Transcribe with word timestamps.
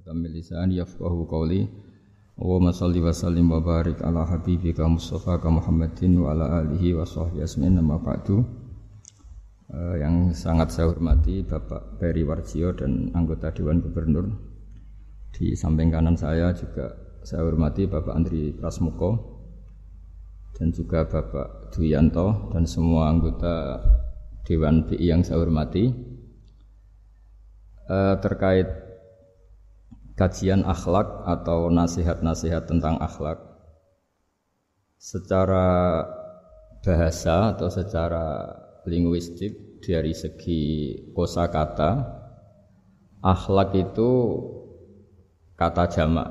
Tamil 0.00 0.32
lisan 0.32 0.72
yafqahu 0.72 1.28
qawli. 1.28 1.68
Wa 2.40 2.56
salli 2.72 3.04
wa 3.04 3.12
sallim 3.12 3.52
wa 3.52 3.60
barik 3.60 4.00
ala 4.00 4.24
habibika 4.24 4.88
Mustafa 4.88 5.36
ka 5.36 5.52
Muhammadin 5.52 6.16
wa 6.24 6.32
ala 6.32 6.64
alihi 6.64 6.96
wa 6.96 7.04
sahbihi 7.04 7.44
asmin 7.44 7.76
nama 7.76 8.00
ba'du. 8.00 8.40
Uh, 9.68 10.00
Yang 10.00 10.40
sangat 10.40 10.72
saya 10.72 10.88
hormati 10.88 11.44
Bapak 11.44 12.00
Peri 12.00 12.24
Warjio 12.24 12.72
dan 12.72 13.12
anggota 13.12 13.52
Dewan 13.52 13.84
Gubernur. 13.84 14.24
Di 15.36 15.52
samping 15.52 15.92
kanan 15.92 16.16
saya 16.16 16.56
juga 16.56 16.96
saya 17.20 17.44
hormati 17.44 17.84
Bapak 17.84 18.16
Andri 18.16 18.56
Prasmuko 18.56 19.20
dan 20.56 20.72
juga 20.72 21.04
Bapak 21.04 21.76
Duyanto 21.76 22.48
dan 22.56 22.64
semua 22.64 23.12
anggota 23.12 23.84
Dewan 24.48 24.88
BI 24.88 25.12
yang 25.12 25.20
saya 25.20 25.44
hormati. 25.44 25.92
Uh, 27.84 28.16
terkait 28.22 28.89
kajian 30.20 30.68
akhlak 30.68 31.24
atau 31.24 31.72
nasihat-nasihat 31.72 32.68
tentang 32.68 33.00
akhlak. 33.00 33.40
Secara 35.00 36.04
bahasa 36.84 37.56
atau 37.56 37.72
secara 37.72 38.52
linguistik 38.84 39.80
dari 39.80 40.12
segi 40.12 40.92
kosakata 41.16 42.20
akhlak 43.24 43.72
itu 43.80 44.10
kata 45.56 45.88
jamak. 45.88 46.28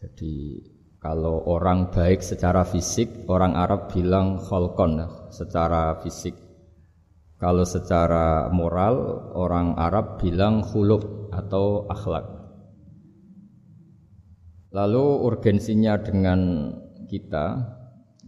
Jadi 0.00 0.64
kalau 1.04 1.44
orang 1.52 1.92
baik 1.92 2.24
secara 2.24 2.64
fisik 2.64 3.28
orang 3.28 3.60
Arab 3.60 3.92
bilang 3.92 4.40
kholkon 4.40 5.04
secara 5.28 6.00
fisik. 6.00 6.32
Kalau 7.36 7.68
secara 7.68 8.48
moral 8.50 9.30
orang 9.36 9.76
Arab 9.76 10.16
bilang 10.16 10.64
khuluk 10.64 11.17
atau 11.32 11.88
akhlak 11.88 12.38
Lalu 14.68 15.06
urgensinya 15.24 15.96
dengan 15.96 16.70
kita, 17.08 17.56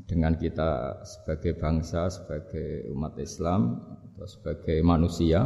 dengan 0.09 0.33
kita 0.41 1.05
sebagai 1.05 1.53
bangsa, 1.61 2.09
sebagai 2.09 2.89
umat 2.97 3.21
Islam, 3.21 3.77
atau 4.09 4.25
sebagai 4.25 4.81
manusia, 4.81 5.45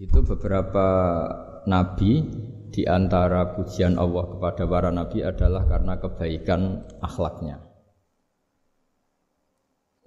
itu 0.00 0.24
beberapa 0.24 0.88
nabi 1.68 2.24
di 2.72 2.88
antara 2.88 3.52
pujian 3.52 4.00
Allah 4.00 4.24
kepada 4.32 4.64
para 4.64 4.88
nabi 4.88 5.20
adalah 5.20 5.68
karena 5.68 6.00
kebaikan 6.00 6.88
akhlaknya. 7.04 7.60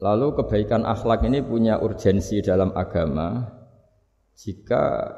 Lalu 0.01 0.33
kebaikan 0.33 0.81
akhlak 0.81 1.29
ini 1.29 1.45
punya 1.45 1.77
urgensi 1.77 2.41
dalam 2.41 2.73
agama 2.73 3.53
jika 4.33 5.13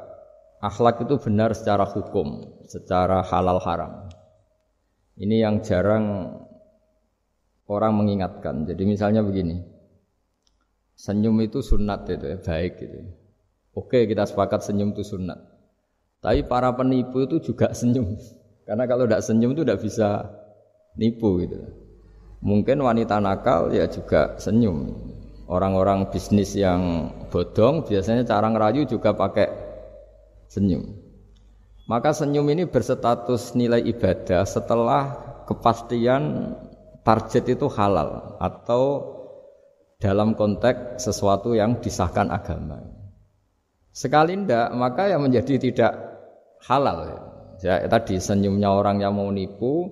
akhlak 0.62 1.02
itu 1.02 1.18
benar 1.18 1.50
secara 1.58 1.82
hukum, 1.82 2.46
secara 2.70 3.26
halal 3.26 3.58
haram. 3.58 4.06
Ini 5.18 5.42
yang 5.42 5.60
jarang 5.66 6.38
orang 7.66 7.92
mengingatkan. 7.98 8.64
Jadi 8.64 8.82
misalnya 8.86 9.26
begini, 9.26 9.58
senyum 10.94 11.36
itu 11.42 11.60
sunat 11.60 12.06
itu 12.06 12.26
ya, 12.30 12.38
baik 12.38 12.72
gitu. 12.78 12.98
Oke 13.74 14.06
kita 14.06 14.24
sepakat 14.24 14.62
senyum 14.62 14.94
itu 14.94 15.02
sunat. 15.02 15.36
Tapi 16.22 16.46
para 16.46 16.70
penipu 16.72 17.26
itu 17.26 17.42
juga 17.42 17.74
senyum. 17.78 18.14
Karena 18.62 18.86
kalau 18.86 19.04
tidak 19.10 19.26
senyum 19.26 19.50
itu 19.58 19.66
tidak 19.66 19.82
bisa 19.82 20.08
nipu 20.94 21.42
gitu. 21.42 21.58
Mungkin 22.42 22.78
wanita 22.78 23.18
nakal 23.18 23.74
ya 23.74 23.90
juga 23.90 24.38
senyum. 24.38 25.10
Orang-orang 25.50 26.08
bisnis 26.08 26.54
yang 26.56 27.12
bodong 27.28 27.84
biasanya 27.84 28.24
cara 28.24 28.48
ngerayu 28.48 28.88
juga 28.88 29.12
pakai 29.12 29.61
senyum. 30.52 30.84
Maka 31.88 32.12
senyum 32.12 32.44
ini 32.52 32.68
berstatus 32.68 33.56
nilai 33.56 33.80
ibadah 33.80 34.44
setelah 34.44 35.02
kepastian 35.48 36.54
target 37.02 37.56
itu 37.56 37.66
halal 37.72 38.36
atau 38.38 38.84
dalam 39.98 40.36
konteks 40.36 41.00
sesuatu 41.08 41.56
yang 41.56 41.80
disahkan 41.80 42.28
agama. 42.28 42.84
Sekali 43.92 44.36
ndak, 44.36 44.72
maka 44.76 45.08
yang 45.08 45.24
menjadi 45.24 45.58
tidak 45.58 45.92
halal. 46.64 47.28
Ya, 47.60 47.82
tadi 47.86 48.18
senyumnya 48.18 48.72
orang 48.72 48.98
yang 48.98 49.14
mau 49.14 49.30
nipu, 49.30 49.90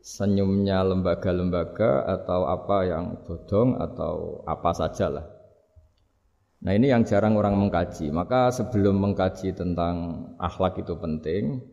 senyumnya 0.00 0.80
lembaga-lembaga 0.86 2.08
atau 2.08 2.48
apa 2.48 2.78
yang 2.88 3.20
bodong 3.26 3.76
atau 3.76 4.44
apa 4.48 4.70
sajalah. 4.72 5.39
Nah 6.60 6.72
ini 6.76 6.92
yang 6.92 7.08
jarang 7.08 7.40
orang 7.40 7.56
mengkaji. 7.56 8.12
Maka 8.12 8.52
sebelum 8.52 9.00
mengkaji 9.00 9.56
tentang 9.56 10.28
akhlak 10.36 10.76
itu 10.84 10.92
penting, 11.00 11.64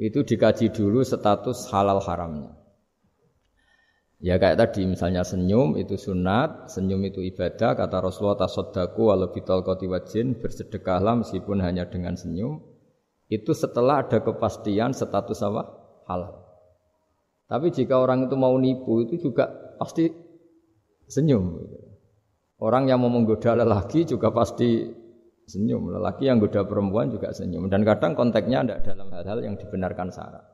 itu 0.00 0.24
dikaji 0.24 0.72
dulu 0.72 1.04
status 1.04 1.68
halal 1.68 2.00
haramnya. 2.00 2.56
Ya 4.22 4.38
kayak 4.38 4.54
tadi 4.54 4.86
misalnya 4.86 5.26
senyum 5.26 5.74
itu 5.74 5.98
sunat, 5.98 6.70
senyum 6.70 7.02
itu 7.10 7.18
ibadah, 7.26 7.74
kata 7.74 7.98
Rasulullah 7.98 8.46
tasodaku 8.46 9.10
walau 9.10 9.34
bitol 9.34 9.66
wajin, 9.66 10.38
bersedekahlah 10.38 11.26
meskipun 11.26 11.58
hanya 11.58 11.90
dengan 11.90 12.14
senyum. 12.14 12.62
Itu 13.26 13.50
setelah 13.50 14.06
ada 14.06 14.22
kepastian 14.22 14.94
status 14.94 15.42
apa? 15.42 15.62
Halal. 16.06 16.38
Tapi 17.50 17.74
jika 17.74 17.98
orang 17.98 18.30
itu 18.30 18.38
mau 18.38 18.54
nipu 18.56 19.04
itu 19.04 19.28
juga 19.28 19.50
pasti 19.76 20.08
senyum. 21.10 21.58
Gitu. 21.58 21.91
Orang 22.62 22.86
yang 22.86 23.02
mau 23.02 23.10
menggoda 23.10 23.58
lelaki 23.58 24.06
juga 24.06 24.30
pasti 24.30 24.86
senyum. 25.50 25.98
Lelaki 25.98 26.30
yang 26.30 26.38
goda 26.38 26.62
perempuan 26.62 27.10
juga 27.10 27.34
senyum. 27.34 27.66
Dan 27.66 27.82
kadang 27.82 28.14
konteksnya 28.14 28.62
ada 28.62 28.78
dalam 28.78 29.10
hal-hal 29.10 29.42
yang 29.42 29.58
dibenarkan 29.58 30.14
syarat. 30.14 30.46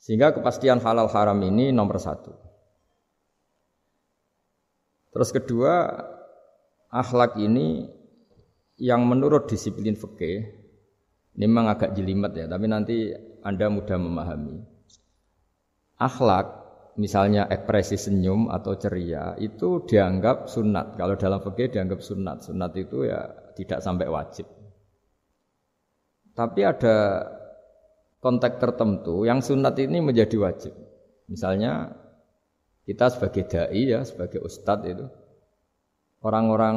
Sehingga 0.00 0.32
kepastian 0.32 0.80
halal 0.80 1.12
haram 1.12 1.36
ini 1.44 1.68
nomor 1.68 2.00
satu. 2.00 2.32
Terus 5.12 5.30
kedua, 5.36 6.00
akhlak 6.88 7.36
ini 7.44 7.92
yang 8.80 9.04
menurut 9.04 9.48
disiplin 9.52 9.96
fikih 9.96 10.48
memang 11.36 11.68
agak 11.72 11.92
jelimet 11.92 12.32
ya, 12.36 12.48
tapi 12.48 12.68
nanti 12.68 13.12
Anda 13.44 13.68
mudah 13.68 13.96
memahami. 14.00 14.64
Akhlak 15.96 16.65
misalnya 16.96 17.48
ekspresi 17.48 17.96
senyum 18.00 18.48
atau 18.48 18.76
ceria 18.76 19.36
itu 19.36 19.84
dianggap 19.84 20.48
sunat. 20.48 20.96
Kalau 20.96 21.14
dalam 21.16 21.40
fikih 21.44 21.72
dianggap 21.72 22.00
sunat. 22.00 22.44
Sunat 22.48 22.72
itu 22.76 23.04
ya 23.04 23.20
tidak 23.56 23.80
sampai 23.84 24.08
wajib. 24.08 24.48
Tapi 26.36 26.60
ada 26.64 27.24
konteks 28.20 28.60
tertentu 28.60 29.24
yang 29.24 29.40
sunat 29.40 29.76
ini 29.80 30.04
menjadi 30.04 30.36
wajib. 30.36 30.72
Misalnya 31.28 31.96
kita 32.84 33.08
sebagai 33.12 33.48
dai 33.48 33.82
ya, 33.88 34.04
sebagai 34.04 34.44
ustadz 34.44 34.86
itu 34.86 35.06
orang-orang 36.20 36.76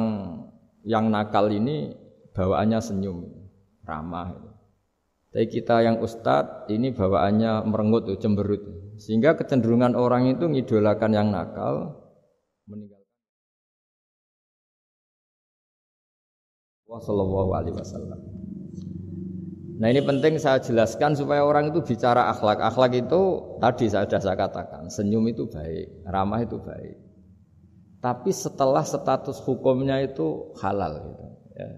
yang 0.82 1.12
nakal 1.12 1.52
ini 1.52 1.92
bawaannya 2.32 2.80
senyum, 2.80 3.30
ramah. 3.84 4.32
Tapi 5.30 5.46
kita 5.46 5.84
yang 5.84 6.02
ustadz 6.02 6.66
ini 6.72 6.90
bawaannya 6.90 7.68
merengut, 7.68 8.10
cemberut. 8.18 8.89
Sehingga 9.00 9.32
kecenderungan 9.32 9.96
orang 9.96 10.28
itu 10.28 10.44
ngidolakan 10.44 11.10
yang 11.16 11.32
nakal, 11.32 11.96
meninggalkan. 12.68 13.08
Alaihi 16.90 17.76
wasallam. 17.80 18.20
Nah 19.80 19.88
ini 19.88 20.04
penting 20.04 20.36
saya 20.36 20.60
jelaskan 20.60 21.16
supaya 21.16 21.40
orang 21.40 21.72
itu 21.72 21.80
bicara 21.80 22.28
akhlak. 22.28 22.60
Akhlak 22.60 22.92
itu 22.92 23.20
tadi 23.56 23.88
saya 23.88 24.04
sudah 24.04 24.20
saya 24.20 24.36
katakan, 24.36 24.92
senyum 24.92 25.24
itu 25.32 25.48
baik, 25.48 26.04
ramah 26.04 26.44
itu 26.44 26.60
baik. 26.60 27.00
Tapi 28.04 28.28
setelah 28.36 28.84
status 28.84 29.40
hukumnya 29.40 29.96
itu 30.04 30.52
halal 30.60 31.00
gitu. 31.00 31.24
Ya. 31.56 31.70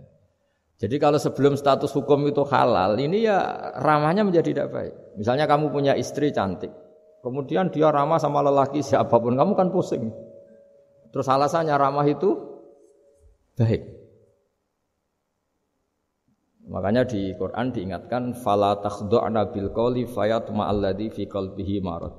Jadi 0.82 0.98
kalau 0.98 1.18
sebelum 1.22 1.54
status 1.54 1.94
hukum 1.94 2.26
itu 2.26 2.42
halal, 2.42 2.98
ini 2.98 3.22
ya 3.22 3.38
ramahnya 3.78 4.26
menjadi 4.26 4.50
tidak 4.50 4.68
baik. 4.74 4.94
Misalnya 5.14 5.46
kamu 5.46 5.70
punya 5.70 5.94
istri 5.94 6.34
cantik, 6.34 6.74
kemudian 7.22 7.70
dia 7.70 7.88
ramah 7.88 8.18
sama 8.18 8.42
lelaki 8.42 8.82
siapa 8.82 9.14
pun, 9.16 9.38
kamu 9.38 9.54
kan 9.54 9.70
pusing. 9.70 10.10
Terus 11.14 11.26
alasannya 11.30 11.72
ramah 11.78 12.04
itu 12.04 12.34
baik. 13.56 13.82
Makanya 16.66 17.04
di 17.04 17.34
Quran 17.36 17.74
diingatkan 17.74 18.32
fala 18.38 18.78
takhdu'na 18.80 19.50
bil 19.50 19.70
qawli 19.70 20.08
fayatma 20.08 20.66
alladhi 20.68 21.08
fi 21.08 21.24
qalbihi 21.30 21.78
marad. 21.84 22.14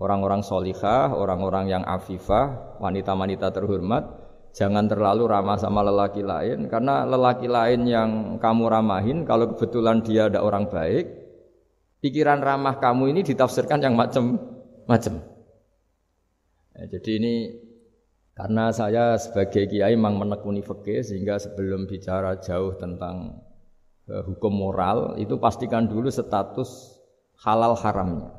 Orang-orang 0.00 0.40
solihah, 0.40 1.12
orang-orang 1.12 1.68
yang 1.68 1.84
afifah, 1.84 2.80
wanita-wanita 2.80 3.52
terhormat, 3.52 4.30
Jangan 4.50 4.90
terlalu 4.90 5.30
ramah 5.30 5.54
sama 5.54 5.78
lelaki 5.86 6.26
lain 6.26 6.66
karena 6.66 7.06
lelaki 7.06 7.46
lain 7.46 7.86
yang 7.86 8.10
kamu 8.42 8.66
ramahin 8.66 9.22
kalau 9.22 9.54
kebetulan 9.54 10.02
dia 10.02 10.26
ada 10.26 10.42
orang 10.42 10.66
baik, 10.66 11.06
pikiran 12.00 12.40
ramah 12.40 12.80
kamu 12.80 13.12
ini 13.14 13.20
ditafsirkan 13.24 13.80
yang 13.84 13.94
macam-macam. 13.94 15.14
Ya, 16.76 16.84
jadi 16.96 17.10
ini 17.20 17.34
karena 18.32 18.72
saya 18.72 19.20
sebagai 19.20 19.68
kiai 19.68 19.92
memang 19.92 20.16
menekuni 20.16 20.64
fikih 20.64 21.04
sehingga 21.04 21.36
sebelum 21.36 21.84
bicara 21.84 22.40
jauh 22.40 22.72
tentang 22.80 23.44
eh, 24.08 24.24
hukum 24.24 24.48
moral 24.48 25.20
itu 25.20 25.36
pastikan 25.36 25.84
dulu 25.84 26.08
status 26.08 26.96
halal 27.44 27.76
haramnya. 27.76 28.32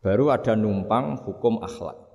Baru 0.00 0.32
ada 0.32 0.56
numpang 0.56 1.20
hukum 1.20 1.60
akhlak. 1.60 2.10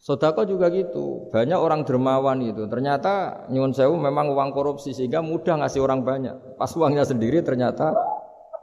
Sodako 0.00 0.48
juga 0.48 0.72
gitu, 0.72 1.28
banyak 1.28 1.60
orang 1.60 1.84
dermawan 1.84 2.40
itu. 2.40 2.64
Ternyata 2.64 3.44
nyuwun 3.52 3.76
sewu 3.76 4.00
memang 4.00 4.32
uang 4.32 4.48
korupsi 4.56 4.96
sehingga 4.96 5.20
mudah 5.20 5.60
ngasih 5.60 5.84
orang 5.84 6.00
banyak. 6.00 6.56
Pas 6.56 6.72
uangnya 6.72 7.04
sendiri 7.04 7.44
ternyata 7.44 7.92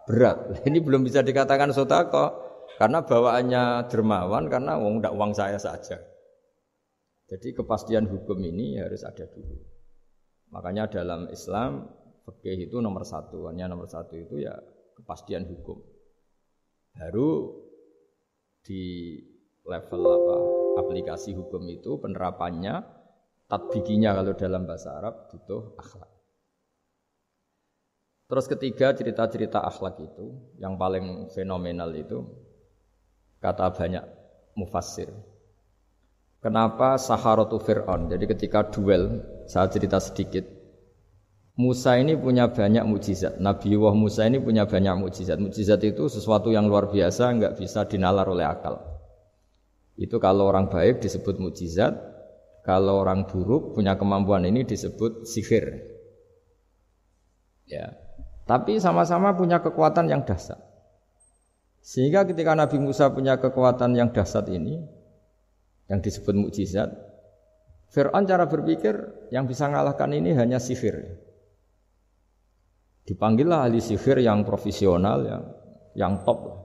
berat. 0.07 0.37
Ini 0.67 0.79
belum 0.79 1.03
bisa 1.03 1.21
dikatakan 1.21 1.75
sodako 1.75 2.47
karena 2.79 3.03
bawaannya 3.03 3.91
dermawan 3.91 4.47
karena 4.47 4.79
uang 4.79 5.03
uang 5.03 5.31
saya 5.35 5.59
saja. 5.59 5.99
Jadi 7.27 7.51
kepastian 7.51 8.07
hukum 8.07 8.39
ini 8.39 8.79
harus 8.79 9.03
ada 9.03 9.27
dulu. 9.27 9.59
Makanya 10.55 10.87
dalam 10.87 11.27
Islam 11.27 11.83
fikih 12.23 12.71
itu 12.71 12.79
nomor 12.79 13.03
satu, 13.03 13.51
hanya 13.51 13.67
nomor 13.67 13.91
satu 13.91 14.15
itu 14.15 14.47
ya 14.47 14.55
kepastian 14.95 15.43
hukum. 15.43 15.83
Baru 16.95 17.51
di 18.63 19.19
level 19.67 20.03
apa 20.07 20.71
aplikasi 20.79 21.35
hukum 21.35 21.67
itu 21.67 21.99
penerapannya 21.99 22.79
tatbikinya 23.51 24.15
kalau 24.15 24.31
dalam 24.39 24.63
bahasa 24.63 24.95
Arab 24.95 25.27
butuh 25.27 25.75
akhlak. 25.75 26.16
Terus 28.27 28.45
ketiga 28.51 28.91
cerita-cerita 28.91 29.63
akhlak 29.63 30.03
itu 30.03 30.35
yang 30.59 30.75
paling 30.75 31.31
fenomenal 31.31 31.87
itu 31.95 32.27
kata 33.39 33.71
banyak 33.71 34.03
mufassir. 34.59 35.07
Kenapa 36.43 36.99
Saharatu 36.99 37.57
Fir'aun? 37.57 38.11
Jadi 38.11 38.27
ketika 38.27 38.67
duel, 38.67 39.23
saya 39.47 39.71
cerita 39.71 39.97
sedikit. 39.97 40.43
Musa 41.57 41.97
ini 41.97 42.13
punya 42.13 42.53
banyak 42.53 42.85
mujizat. 42.85 43.41
Nabi 43.41 43.73
Wah 43.73 43.95
Musa 43.97 44.29
ini 44.29 44.37
punya 44.37 44.69
banyak 44.69 45.01
mujizat. 45.01 45.41
Mujizat 45.41 45.81
itu 45.81 46.05
sesuatu 46.05 46.53
yang 46.53 46.69
luar 46.69 46.93
biasa, 46.93 47.33
nggak 47.33 47.57
bisa 47.57 47.89
dinalar 47.89 48.29
oleh 48.29 48.45
akal. 48.45 48.77
Itu 49.97 50.21
kalau 50.21 50.45
orang 50.45 50.69
baik 50.69 51.01
disebut 51.01 51.41
mujizat, 51.41 51.97
kalau 52.61 53.01
orang 53.01 53.25
buruk 53.25 53.73
punya 53.73 53.97
kemampuan 53.97 54.45
ini 54.45 54.61
disebut 54.61 55.25
sihir. 55.25 55.81
Ya. 57.65 58.06
Tapi 58.47 58.79
sama-sama 58.79 59.35
punya 59.35 59.59
kekuatan 59.59 60.07
yang 60.07 60.23
dahsyat. 60.23 60.57
Sehingga 61.83 62.23
ketika 62.23 62.55
Nabi 62.55 62.79
Musa 62.79 63.11
punya 63.11 63.35
kekuatan 63.35 63.91
yang 63.95 64.15
dahsyat 64.15 64.47
ini, 64.47 64.79
yang 65.91 65.99
disebut 65.99 66.31
mukjizat, 66.31 66.95
Fir'aun 67.91 68.23
cara 68.27 68.47
berpikir 68.47 68.95
yang 69.31 69.47
bisa 69.47 69.67
mengalahkan 69.67 70.11
ini 70.15 70.31
hanya 70.35 70.59
sihir. 70.59 71.19
Dipanggillah 73.07 73.67
ahli 73.67 73.79
sihir 73.79 74.19
yang 74.19 74.43
profesional, 74.43 75.23
yang 75.23 75.43
yang 75.95 76.13
top 76.27 76.57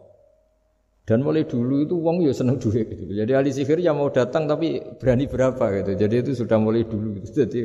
dan 1.02 1.18
mulai 1.26 1.42
dulu 1.42 1.82
itu 1.82 1.98
uang 1.98 2.22
ya 2.22 2.30
seneng 2.30 2.62
duit 2.62 2.86
gitu. 2.86 3.10
Jadi 3.10 3.34
ahli 3.34 3.50
sihir 3.50 3.82
yang 3.82 3.98
mau 3.98 4.06
datang 4.14 4.46
tapi 4.46 4.78
berani 5.02 5.26
berapa 5.26 5.64
gitu. 5.82 5.98
Jadi 5.98 6.14
itu 6.22 6.30
sudah 6.38 6.62
mulai 6.62 6.86
dulu 6.86 7.18
gitu. 7.18 7.42
Jadi 7.42 7.60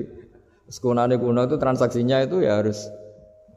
sekunane 0.66 1.22
kuno 1.22 1.46
itu 1.46 1.56
transaksinya 1.62 2.26
itu 2.26 2.42
ya 2.42 2.58
harus 2.58 2.90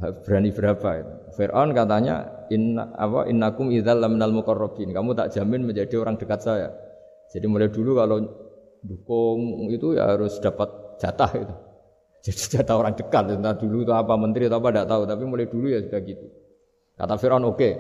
berani 0.01 0.51
berapa 0.51 0.89
itu. 0.97 1.13
Fir'aun 1.37 1.77
katanya 1.77 2.47
inna 2.49 2.89
apa 2.97 3.29
innakum 3.29 3.69
idzal 3.69 4.01
laminal 4.01 4.33
muqarrabin. 4.33 4.97
Kamu 4.97 5.13
tak 5.13 5.37
jamin 5.37 5.69
menjadi 5.69 6.01
orang 6.01 6.17
dekat 6.17 6.41
saya. 6.41 6.69
Jadi 7.31 7.47
mulai 7.47 7.69
dulu 7.69 8.01
kalau 8.01 8.19
dukung 8.81 9.69
itu 9.69 9.95
ya 9.95 10.17
harus 10.17 10.41
dapat 10.41 10.97
jatah 10.97 11.31
itu. 11.37 11.55
Jadi 12.25 12.43
jatah 12.59 12.77
orang 12.81 12.97
dekat. 12.97 13.25
Entah 13.37 13.55
dulu 13.55 13.85
itu 13.85 13.93
apa 13.93 14.17
menteri 14.17 14.49
atau 14.49 14.59
apa 14.59 14.69
tidak 14.73 14.87
tahu. 14.89 15.03
Tapi 15.05 15.23
mulai 15.29 15.47
dulu 15.47 15.67
ya 15.69 15.79
sudah 15.85 16.01
gitu. 16.01 16.27
Kata 16.97 17.15
Fir'aun 17.21 17.45
oke. 17.45 17.57
Okay. 17.57 17.73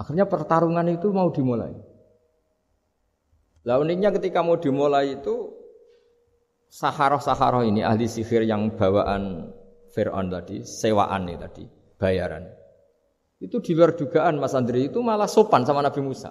Akhirnya 0.00 0.24
pertarungan 0.24 0.86
itu 0.88 1.12
mau 1.12 1.28
dimulai. 1.28 1.76
Lah 3.68 3.76
uniknya 3.76 4.08
ketika 4.16 4.40
mau 4.40 4.56
dimulai 4.56 5.20
itu 5.20 5.60
Saharoh-saharoh 6.70 7.66
ini 7.66 7.82
ahli 7.82 8.06
sihir 8.06 8.46
yang 8.46 8.70
bawaan 8.78 9.50
Fir'aun 9.90 10.30
tadi, 10.30 10.62
sewaan 10.62 11.26
nih 11.26 11.38
tadi, 11.38 11.64
bayaran. 11.98 12.46
Itu 13.40 13.64
di 13.64 13.72
luar 13.72 13.96
dugaan 13.96 14.36
Mas 14.36 14.52
Andri 14.52 14.92
itu 14.92 15.00
malah 15.00 15.26
sopan 15.26 15.64
sama 15.64 15.80
Nabi 15.80 16.04
Musa. 16.04 16.28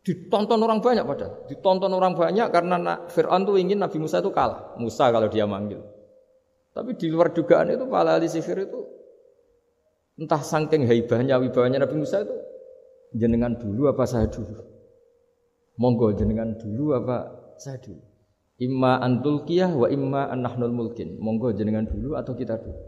Ditonton 0.00 0.56
orang 0.64 0.80
banyak 0.80 1.04
padahal. 1.04 1.44
Ditonton 1.44 1.92
orang 1.92 2.16
banyak 2.16 2.48
karena 2.48 3.04
Fir'aun 3.12 3.44
tuh 3.44 3.60
ingin 3.60 3.76
Nabi 3.76 4.00
Musa 4.00 4.24
itu 4.24 4.32
kalah. 4.32 4.74
Musa 4.80 5.12
kalau 5.12 5.28
dia 5.28 5.44
manggil. 5.44 5.84
Tapi 6.72 6.96
di 6.96 7.12
luar 7.12 7.36
dugaan 7.36 7.74
itu 7.74 7.84
para 7.90 8.16
ahli 8.16 8.30
sihir 8.30 8.70
itu 8.70 8.80
entah 10.18 10.40
sangking 10.40 10.88
haibahnya, 10.88 11.36
wibawanya 11.36 11.84
Nabi 11.84 12.00
Musa 12.00 12.24
itu 12.24 12.34
jenengan 13.12 13.58
dulu 13.60 13.92
apa 13.92 14.08
saya 14.08 14.30
dulu? 14.30 14.56
Monggo 15.76 16.16
jenengan 16.16 16.56
dulu 16.56 16.96
apa 16.96 17.16
saya 17.60 17.76
dulu? 17.76 18.00
Imma 18.58 18.98
antul 18.98 19.44
kiyah 19.44 19.70
wa 19.70 19.86
imma 19.92 20.32
anahnul 20.32 20.72
mulkin. 20.72 21.20
Monggo 21.20 21.52
jenengan 21.52 21.84
dulu 21.84 22.16
atau 22.16 22.32
kita 22.32 22.56
dulu. 22.58 22.78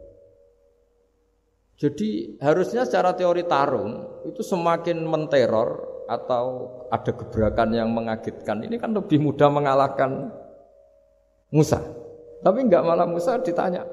Jadi 1.81 2.37
harusnya 2.45 2.85
secara 2.85 3.17
teori 3.17 3.49
tarung 3.49 4.21
itu 4.29 4.45
semakin 4.45 5.01
menteror 5.01 6.05
atau 6.13 6.45
ada 6.93 7.09
gebrakan 7.09 7.73
yang 7.73 7.89
mengagetkan 7.89 8.61
ini 8.61 8.77
kan 8.77 8.93
lebih 8.93 9.17
mudah 9.17 9.49
mengalahkan 9.49 10.29
Musa. 11.49 11.81
Tapi 12.45 12.69
enggak 12.69 12.85
malah 12.85 13.09
Musa 13.09 13.41
ditanya. 13.41 13.89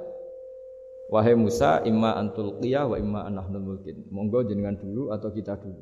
Wahai 1.07 1.39
Musa, 1.39 1.79
imma 1.87 2.19
antul 2.19 2.59
qiyah 2.59 2.91
wa 2.91 2.99
imma 2.99 3.23
anahnul 3.23 3.63
mulkin. 3.63 4.03
Monggo 4.11 4.43
jenengan 4.43 4.75
dulu 4.75 5.15
atau 5.15 5.31
kita 5.31 5.55
dulu. 5.55 5.79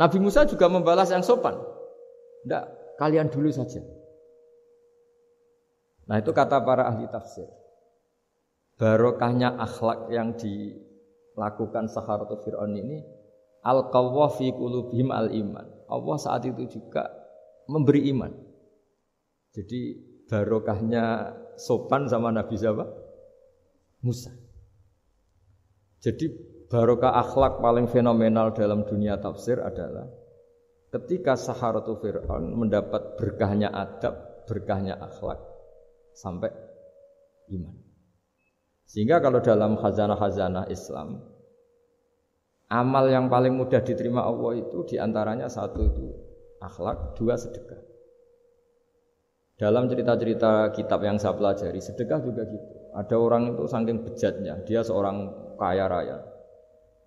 Nabi 0.00 0.16
Musa 0.16 0.48
juga 0.48 0.72
membalas 0.72 1.12
yang 1.12 1.20
sopan. 1.20 1.60
Tidak, 2.44 2.96
kalian 2.96 3.28
dulu 3.28 3.52
saja. 3.52 3.84
Nah 6.08 6.16
itu 6.16 6.32
kata 6.32 6.64
para 6.64 6.88
ahli 6.88 7.04
tafsir. 7.12 7.44
Barokahnya 8.80 9.56
akhlak 9.60 10.08
yang 10.12 10.36
dilakukan 11.36 11.92
Saharatu 11.92 12.40
Fir'aun 12.40 12.72
ini 12.80 13.04
al 13.60 13.92
fi 14.32 14.48
qulubihim 14.56 15.12
al 15.12 15.28
iman. 15.36 15.68
Allah 15.86 16.16
saat 16.16 16.48
itu 16.48 16.64
juga 16.80 17.12
memberi 17.68 18.08
iman. 18.16 18.32
Jadi 19.52 19.80
barokahnya 20.24 21.04
sopan 21.60 22.08
sama 22.08 22.32
Nabi 22.32 22.56
siapa? 22.56 22.88
Musa. 24.00 24.32
Jadi 26.00 26.32
barokah 26.72 27.20
akhlak 27.20 27.60
paling 27.60 27.86
fenomenal 27.92 28.56
dalam 28.56 28.88
dunia 28.88 29.20
tafsir 29.20 29.60
adalah 29.60 30.08
ketika 30.88 31.36
Saharatu 31.36 32.00
Fir'aun 32.00 32.56
mendapat 32.56 33.20
berkahnya 33.20 33.68
adab, 33.68 34.46
berkahnya 34.48 34.96
akhlak 34.96 35.40
sampai 36.16 36.48
iman. 37.52 37.86
Sehingga 38.86 39.18
kalau 39.18 39.42
dalam 39.42 39.74
khazanah-khazanah 39.74 40.70
Islam 40.70 41.35
amal 42.70 43.06
yang 43.06 43.30
paling 43.30 43.54
mudah 43.54 43.82
diterima 43.82 44.26
Allah 44.26 44.58
itu 44.58 44.82
di 44.86 44.96
antaranya 44.98 45.46
satu 45.46 45.80
itu 45.82 46.06
akhlak, 46.62 47.14
dua 47.14 47.38
sedekah. 47.38 47.78
Dalam 49.56 49.88
cerita-cerita 49.88 50.68
kitab 50.76 51.00
yang 51.00 51.16
saya 51.16 51.32
pelajari, 51.32 51.80
sedekah 51.80 52.20
juga 52.20 52.44
gitu. 52.44 52.66
Ada 52.92 53.16
orang 53.16 53.56
itu 53.56 53.64
saking 53.64 54.04
bejatnya, 54.04 54.60
dia 54.68 54.84
seorang 54.84 55.32
kaya 55.56 55.88
raya, 55.88 56.18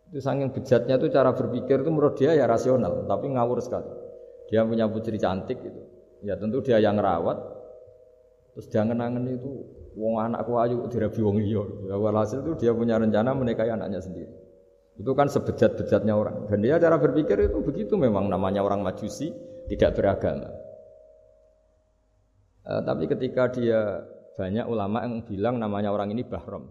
itu 0.09 0.17
saking 0.17 0.49
bejatnya 0.49 0.97
itu 0.97 1.07
cara 1.13 1.37
berpikir 1.37 1.85
itu 1.85 1.89
menurut 1.93 2.17
dia 2.17 2.33
ya 2.33 2.49
rasional, 2.49 3.05
tapi 3.05 3.29
ngawur 3.29 3.61
sekali. 3.61 3.89
Dia 4.49 4.65
punya 4.65 4.89
putri 4.89 5.21
cantik 5.21 5.61
itu. 5.61 5.81
Ya 6.25 6.33
tentu 6.33 6.65
dia 6.65 6.81
yang 6.81 6.97
rawat. 6.97 7.37
Terus 8.57 8.65
dia 8.73 8.81
ngenangen 8.81 9.29
itu 9.29 9.49
wong 9.93 10.17
anakku 10.17 10.57
ayu 10.57 10.89
dirabi 10.89 11.21
wong 11.21 11.37
liya. 11.37 11.61
Ya, 11.85 11.95
walhasil 12.01 12.41
itu 12.41 12.57
dia 12.57 12.73
punya 12.73 12.97
rencana 12.97 13.37
menikahi 13.37 13.69
anaknya 13.69 14.01
sendiri. 14.01 14.33
Itu 14.99 15.15
kan 15.15 15.31
sebejat-bejatnya 15.31 16.11
orang. 16.11 16.51
Dan 16.51 16.59
dia 16.59 16.75
cara 16.75 16.99
berpikir 16.99 17.39
itu 17.39 17.63
begitu 17.63 17.95
memang 17.95 18.27
namanya 18.27 18.59
orang 18.59 18.83
majusi, 18.83 19.31
tidak 19.71 19.95
beragama. 19.95 20.51
Eh, 22.67 22.81
tapi 22.83 23.07
ketika 23.07 23.47
dia 23.47 24.03
banyak 24.35 24.67
ulama 24.67 25.07
yang 25.07 25.23
bilang 25.23 25.55
namanya 25.55 25.95
orang 25.95 26.11
ini 26.11 26.27
bahrom. 26.27 26.67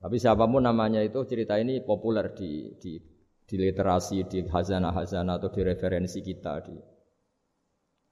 Tapi 0.00 0.16
siapa 0.16 0.48
pun 0.48 0.64
namanya 0.64 1.04
itu 1.04 1.20
cerita 1.28 1.60
ini 1.60 1.84
populer 1.84 2.32
di 2.32 2.72
di 2.80 2.96
di 3.48 3.56
literasi, 3.56 4.24
di 4.24 4.48
hazana-hazana 4.48 5.36
atau 5.36 5.52
di 5.52 5.60
referensi 5.60 6.24
kita. 6.24 6.64
Di. 6.64 6.76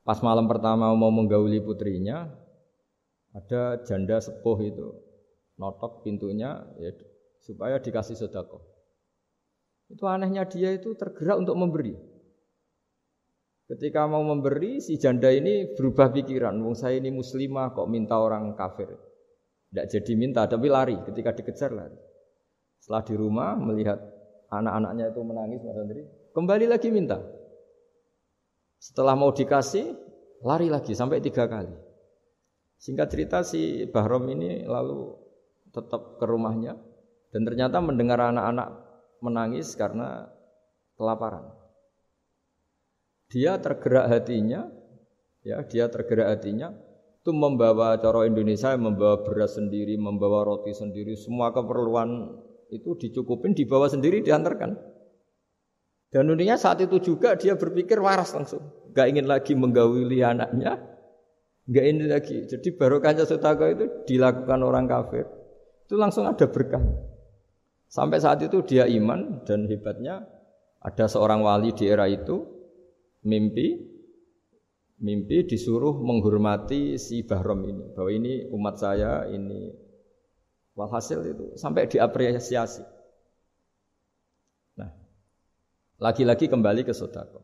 Pas 0.05 0.21
malam 0.21 0.45
pertama 0.49 0.93
mau 0.93 1.11
menggauli 1.11 1.65
putrinya, 1.65 2.29
ada 3.33 3.81
janda 3.85 4.21
sepuh 4.21 4.59
itu 4.65 4.89
notok 5.57 6.05
pintunya 6.05 6.61
ya, 6.77 6.93
supaya 7.41 7.81
dikasih 7.81 8.17
sodako. 8.17 8.76
Itu 9.87 10.05
anehnya 10.11 10.47
dia 10.51 10.75
itu 10.75 10.95
tergerak 10.99 11.47
untuk 11.47 11.55
memberi. 11.55 11.95
Ketika 13.67 14.07
mau 14.07 14.23
memberi, 14.23 14.79
si 14.79 14.95
janda 14.95 15.27
ini 15.31 15.75
berubah 15.75 16.15
pikiran. 16.15 16.55
Wong 16.63 16.79
saya 16.79 17.03
ini 17.03 17.11
muslimah 17.11 17.75
kok 17.75 17.91
minta 17.91 18.15
orang 18.15 18.55
kafir. 18.55 18.95
Tidak 19.71 19.87
jadi 19.91 20.13
minta, 20.15 20.47
tapi 20.47 20.71
lari. 20.71 20.95
Ketika 21.03 21.35
dikejar 21.35 21.75
lari. 21.75 21.99
Setelah 22.79 23.03
di 23.03 23.15
rumah 23.19 23.59
melihat 23.59 23.99
anak-anaknya 24.55 25.11
itu 25.11 25.21
menangis, 25.27 25.61
Mas 25.67 25.79
Andri, 25.83 26.03
kembali 26.31 26.67
lagi 26.71 26.89
minta. 26.95 27.19
Setelah 28.79 29.19
mau 29.19 29.35
dikasih, 29.35 29.99
lari 30.47 30.71
lagi 30.71 30.95
sampai 30.95 31.19
tiga 31.19 31.51
kali. 31.51 31.75
Singkat 32.79 33.09
cerita 33.11 33.43
si 33.43 33.91
Bahrom 33.91 34.31
ini 34.31 34.63
lalu 34.63 35.11
tetap 35.75 36.23
ke 36.23 36.25
rumahnya 36.29 36.79
dan 37.35 37.43
ternyata 37.43 37.83
mendengar 37.83 38.21
anak-anak 38.31 38.86
menangis 39.27 39.75
karena 39.75 40.31
kelaparan. 40.95 41.51
Dia 43.27 43.59
tergerak 43.59 44.07
hatinya, 44.07 44.71
ya 45.43 45.67
dia 45.67 45.91
tergerak 45.91 46.39
hatinya 46.39 46.71
itu 47.27 47.35
membawa 47.35 47.99
coro 47.99 48.23
Indonesia 48.23 48.71
membawa 48.79 49.27
beras 49.27 49.59
sendiri, 49.59 49.99
membawa 49.99 50.47
roti 50.47 50.71
sendiri, 50.71 51.19
semua 51.19 51.51
keperluan 51.51 52.39
itu 52.71 52.95
dicukupin, 52.95 53.51
dibawa 53.51 53.91
sendiri, 53.91 54.23
diantarkan. 54.23 54.79
Dan 56.15 56.31
uniknya 56.31 56.55
saat 56.55 56.79
itu 56.87 57.03
juga 57.03 57.35
dia 57.35 57.59
berpikir 57.59 57.99
waras 57.99 58.31
langsung, 58.31 58.63
gak 58.95 59.11
ingin 59.11 59.27
lagi 59.27 59.59
menggawili 59.59 60.23
anaknya, 60.23 60.79
gak 61.67 61.85
ingin 61.91 62.15
lagi. 62.15 62.47
Jadi 62.47 62.79
barokahnya 62.79 63.27
sutaka 63.27 63.75
itu 63.75 64.07
dilakukan 64.07 64.63
orang 64.63 64.87
kafir, 64.87 65.27
itu 65.83 65.99
langsung 65.99 66.31
ada 66.31 66.47
berkah. 66.47 66.79
Sampai 67.87 68.19
saat 68.19 68.43
itu 68.43 68.67
dia 68.67 68.85
iman 68.91 69.47
dan 69.47 69.71
hebatnya 69.71 70.27
ada 70.83 71.07
seorang 71.07 71.43
wali 71.43 71.71
di 71.71 71.87
era 71.87 72.11
itu 72.11 72.43
mimpi 73.27 73.79
mimpi 74.97 75.45
disuruh 75.45 75.99
menghormati 76.03 76.99
si 76.99 77.23
Bahrom 77.23 77.63
ini. 77.67 77.85
Bahwa 77.95 78.11
ini 78.11 78.33
umat 78.51 78.75
saya 78.83 79.31
ini 79.31 79.71
walhasil 80.77 81.21
itu 81.25 81.45
sampai 81.55 81.87
diapresiasi. 81.87 82.85
Nah 84.83 84.91
lagi-lagi 86.03 86.51
kembali 86.51 86.83
ke 86.83 86.93
sodako. 86.93 87.43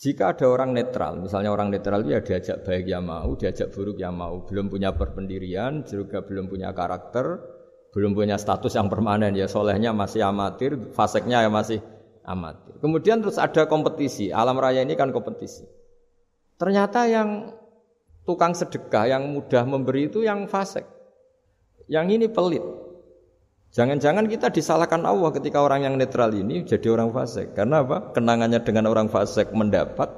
Jika 0.00 0.32
ada 0.32 0.48
orang 0.48 0.72
netral 0.72 1.20
misalnya 1.20 1.52
orang 1.52 1.68
netral 1.68 2.00
ya 2.08 2.24
diajak 2.24 2.64
baik 2.64 2.88
yang 2.88 3.04
mau 3.04 3.36
diajak 3.36 3.68
buruk 3.68 4.00
yang 4.00 4.16
mau 4.16 4.48
belum 4.48 4.72
punya 4.72 4.96
perpendirian 4.96 5.84
juga 5.84 6.24
belum 6.24 6.48
punya 6.48 6.72
karakter 6.72 7.59
belum 7.90 8.14
punya 8.14 8.38
status 8.38 8.78
yang 8.78 8.86
permanen 8.86 9.34
ya 9.34 9.50
solehnya 9.50 9.90
masih 9.90 10.22
amatir 10.22 10.78
faseknya 10.94 11.42
ya 11.42 11.50
masih 11.50 11.82
amatir 12.22 12.78
kemudian 12.78 13.18
terus 13.18 13.36
ada 13.38 13.66
kompetisi 13.66 14.30
alam 14.30 14.58
raya 14.58 14.86
ini 14.86 14.94
kan 14.94 15.10
kompetisi 15.10 15.66
Ternyata 16.60 17.08
yang 17.08 17.56
tukang 18.28 18.52
sedekah 18.52 19.08
yang 19.08 19.32
mudah 19.32 19.64
memberi 19.64 20.12
itu 20.12 20.20
yang 20.20 20.44
fasik. 20.44 20.84
Yang 21.88 22.20
ini 22.20 22.26
pelit. 22.28 22.60
Jangan-jangan 23.72 24.28
kita 24.28 24.52
disalahkan 24.52 25.00
Allah 25.08 25.32
ketika 25.32 25.64
orang 25.64 25.88
yang 25.88 25.96
netral 25.96 26.28
ini 26.36 26.68
jadi 26.68 26.92
orang 26.92 27.16
fasik. 27.16 27.56
Karena 27.56 27.80
apa? 27.80 28.12
Kenangannya 28.12 28.60
dengan 28.60 28.92
orang 28.92 29.08
fasik 29.08 29.56
mendapat 29.56 30.12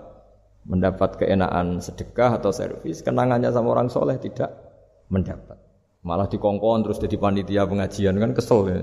mendapat 0.67 1.23
keenaan 1.23 1.79
sedekah 1.79 2.39
atau 2.39 2.51
servis, 2.51 3.03
kenangannya 3.07 3.51
sama 3.55 3.79
orang 3.79 3.87
soleh 3.87 4.19
tidak 4.19 4.51
mendapat. 5.11 5.59
Malah 6.03 6.27
dikongkon 6.27 6.83
terus 6.83 6.99
jadi 6.99 7.15
panitia 7.15 7.63
pengajian 7.63 8.19
kan 8.19 8.35
kesel 8.35 8.61
ya. 8.67 8.83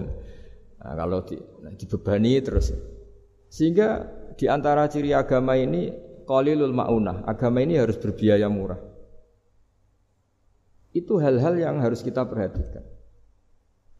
Nah, 0.79 0.93
kalau 0.95 1.19
di, 1.27 1.35
nah, 1.35 1.75
dibebani 1.75 2.39
terus. 2.39 2.71
Sehingga 3.51 4.07
di 4.39 4.47
antara 4.47 4.87
ciri 4.87 5.11
agama 5.11 5.59
ini 5.59 5.91
qalilul 6.23 6.71
maunah. 6.71 7.27
Agama 7.27 7.59
ini 7.59 7.75
harus 7.75 7.99
berbiaya 7.99 8.47
murah. 8.47 8.79
Itu 10.95 11.19
hal-hal 11.19 11.59
yang 11.59 11.83
harus 11.83 11.99
kita 12.01 12.23
perhatikan. 12.23 12.81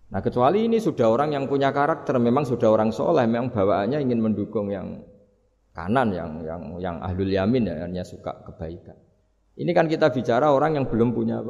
Nah 0.09 0.25
kecuali 0.25 0.65
ini 0.65 0.81
sudah 0.81 1.05
orang 1.05 1.37
yang 1.37 1.45
punya 1.45 1.69
karakter, 1.69 2.17
memang 2.17 2.41
sudah 2.41 2.73
orang 2.73 2.89
soleh, 2.89 3.29
memang 3.29 3.53
bawaannya 3.53 4.01
ingin 4.01 4.17
mendukung 4.17 4.73
yang 4.73 5.05
kanan, 5.69 6.09
yang 6.09 6.41
yang 6.41 6.61
yang 6.81 6.95
ahlul 6.97 7.29
yamin 7.29 7.69
ya, 7.69 7.85
hanya 7.85 8.01
suka 8.01 8.41
kebaikan. 8.49 8.97
Ini 9.53 9.69
kan 9.69 9.85
kita 9.85 10.09
bicara 10.09 10.49
orang 10.49 10.81
yang 10.81 10.85
belum 10.89 11.13
punya? 11.13 11.45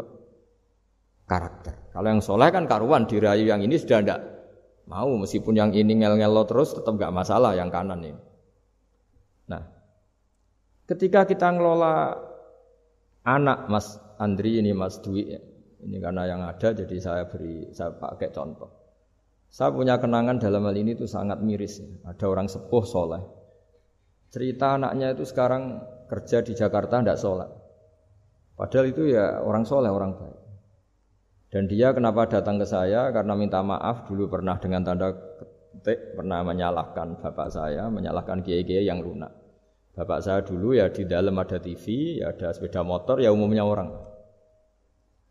Karakter. 1.29 1.93
Kalau 1.93 2.07
yang 2.09 2.25
soleh 2.25 2.49
kan 2.49 2.65
karuan 2.65 3.05
dirayu 3.05 3.45
yang 3.45 3.61
ini 3.61 3.77
sudah 3.77 4.01
tidak 4.01 4.19
mau, 4.89 5.13
meskipun 5.21 5.53
yang 5.53 5.71
ini 5.77 6.01
ngel-ngel 6.01 6.49
terus 6.49 6.73
tetap 6.73 6.97
nggak 6.97 7.13
masalah 7.13 7.53
yang 7.53 7.69
kanan 7.69 8.01
ini. 8.01 8.17
Nah, 9.45 9.61
Ketika 10.89 11.29
kita 11.29 11.53
ngelola 11.53 12.17
anak 13.21 13.69
Mas 13.69 14.01
Andri 14.17 14.57
ini 14.57 14.73
Mas 14.73 14.97
Dwi 15.05 15.37
ya. 15.37 15.41
Ini 15.85 16.01
karena 16.01 16.25
yang 16.25 16.41
ada 16.41 16.73
jadi 16.73 16.97
saya 16.97 17.29
beri 17.29 17.69
saya 17.77 17.93
pakai 17.93 18.33
contoh. 18.33 18.73
Saya 19.53 19.69
punya 19.69 20.01
kenangan 20.01 20.41
dalam 20.41 20.65
hal 20.65 20.73
ini 20.73 20.97
itu 20.97 21.05
sangat 21.05 21.45
miris. 21.45 21.77
Ada 22.09 22.25
orang 22.25 22.49
sepuh 22.49 22.83
soleh. 22.89 23.21
Cerita 24.33 24.81
anaknya 24.81 25.13
itu 25.13 25.29
sekarang 25.29 25.77
kerja 26.09 26.41
di 26.41 26.57
Jakarta 26.57 27.05
tidak 27.05 27.21
sholat. 27.21 27.49
Padahal 28.57 28.89
itu 28.89 29.13
ya 29.13 29.45
orang 29.45 29.69
soleh, 29.69 29.93
orang 29.93 30.17
baik. 30.17 30.38
Dan 31.49 31.65
dia 31.65 31.89
kenapa 31.97 32.29
datang 32.29 32.61
ke 32.61 32.65
saya? 32.69 33.09
Karena 33.09 33.33
minta 33.33 33.61
maaf 33.65 34.05
dulu 34.05 34.29
pernah 34.29 34.61
dengan 34.61 34.85
tanda 34.85 35.13
ketik 35.13 36.13
pernah 36.13 36.45
menyalahkan 36.45 37.17
bapak 37.17 37.49
saya, 37.49 37.89
menyalahkan 37.89 38.45
kiai-kiai 38.45 38.85
yang 38.85 39.01
lunak. 39.01 39.33
Bapak 39.97 40.21
saya 40.21 40.45
dulu 40.45 40.77
ya 40.77 40.93
di 40.93 41.09
dalam 41.09 41.33
ada 41.41 41.57
TV, 41.57 42.17
ya 42.21 42.31
ada 42.31 42.53
sepeda 42.53 42.85
motor, 42.85 43.17
ya 43.17 43.33
umumnya 43.33 43.65
orang. 43.65 43.89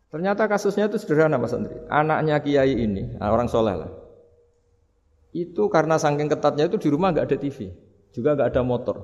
Ternyata 0.09 0.49
kasusnya 0.49 0.89
itu 0.89 0.97
sederhana 0.97 1.37
Mas 1.37 1.53
Andri. 1.53 1.77
Anaknya 1.85 2.41
Kiai 2.41 2.73
ini, 2.73 3.13
orang 3.21 3.45
soleh 3.45 3.77
lah. 3.77 3.91
Itu 5.29 5.69
karena 5.69 6.01
saking 6.01 6.25
ketatnya 6.25 6.65
itu 6.65 6.81
di 6.81 6.89
rumah 6.89 7.13
nggak 7.13 7.29
ada 7.29 7.37
TV, 7.37 7.69
juga 8.09 8.33
nggak 8.33 8.49
ada 8.49 8.61
motor. 8.65 8.97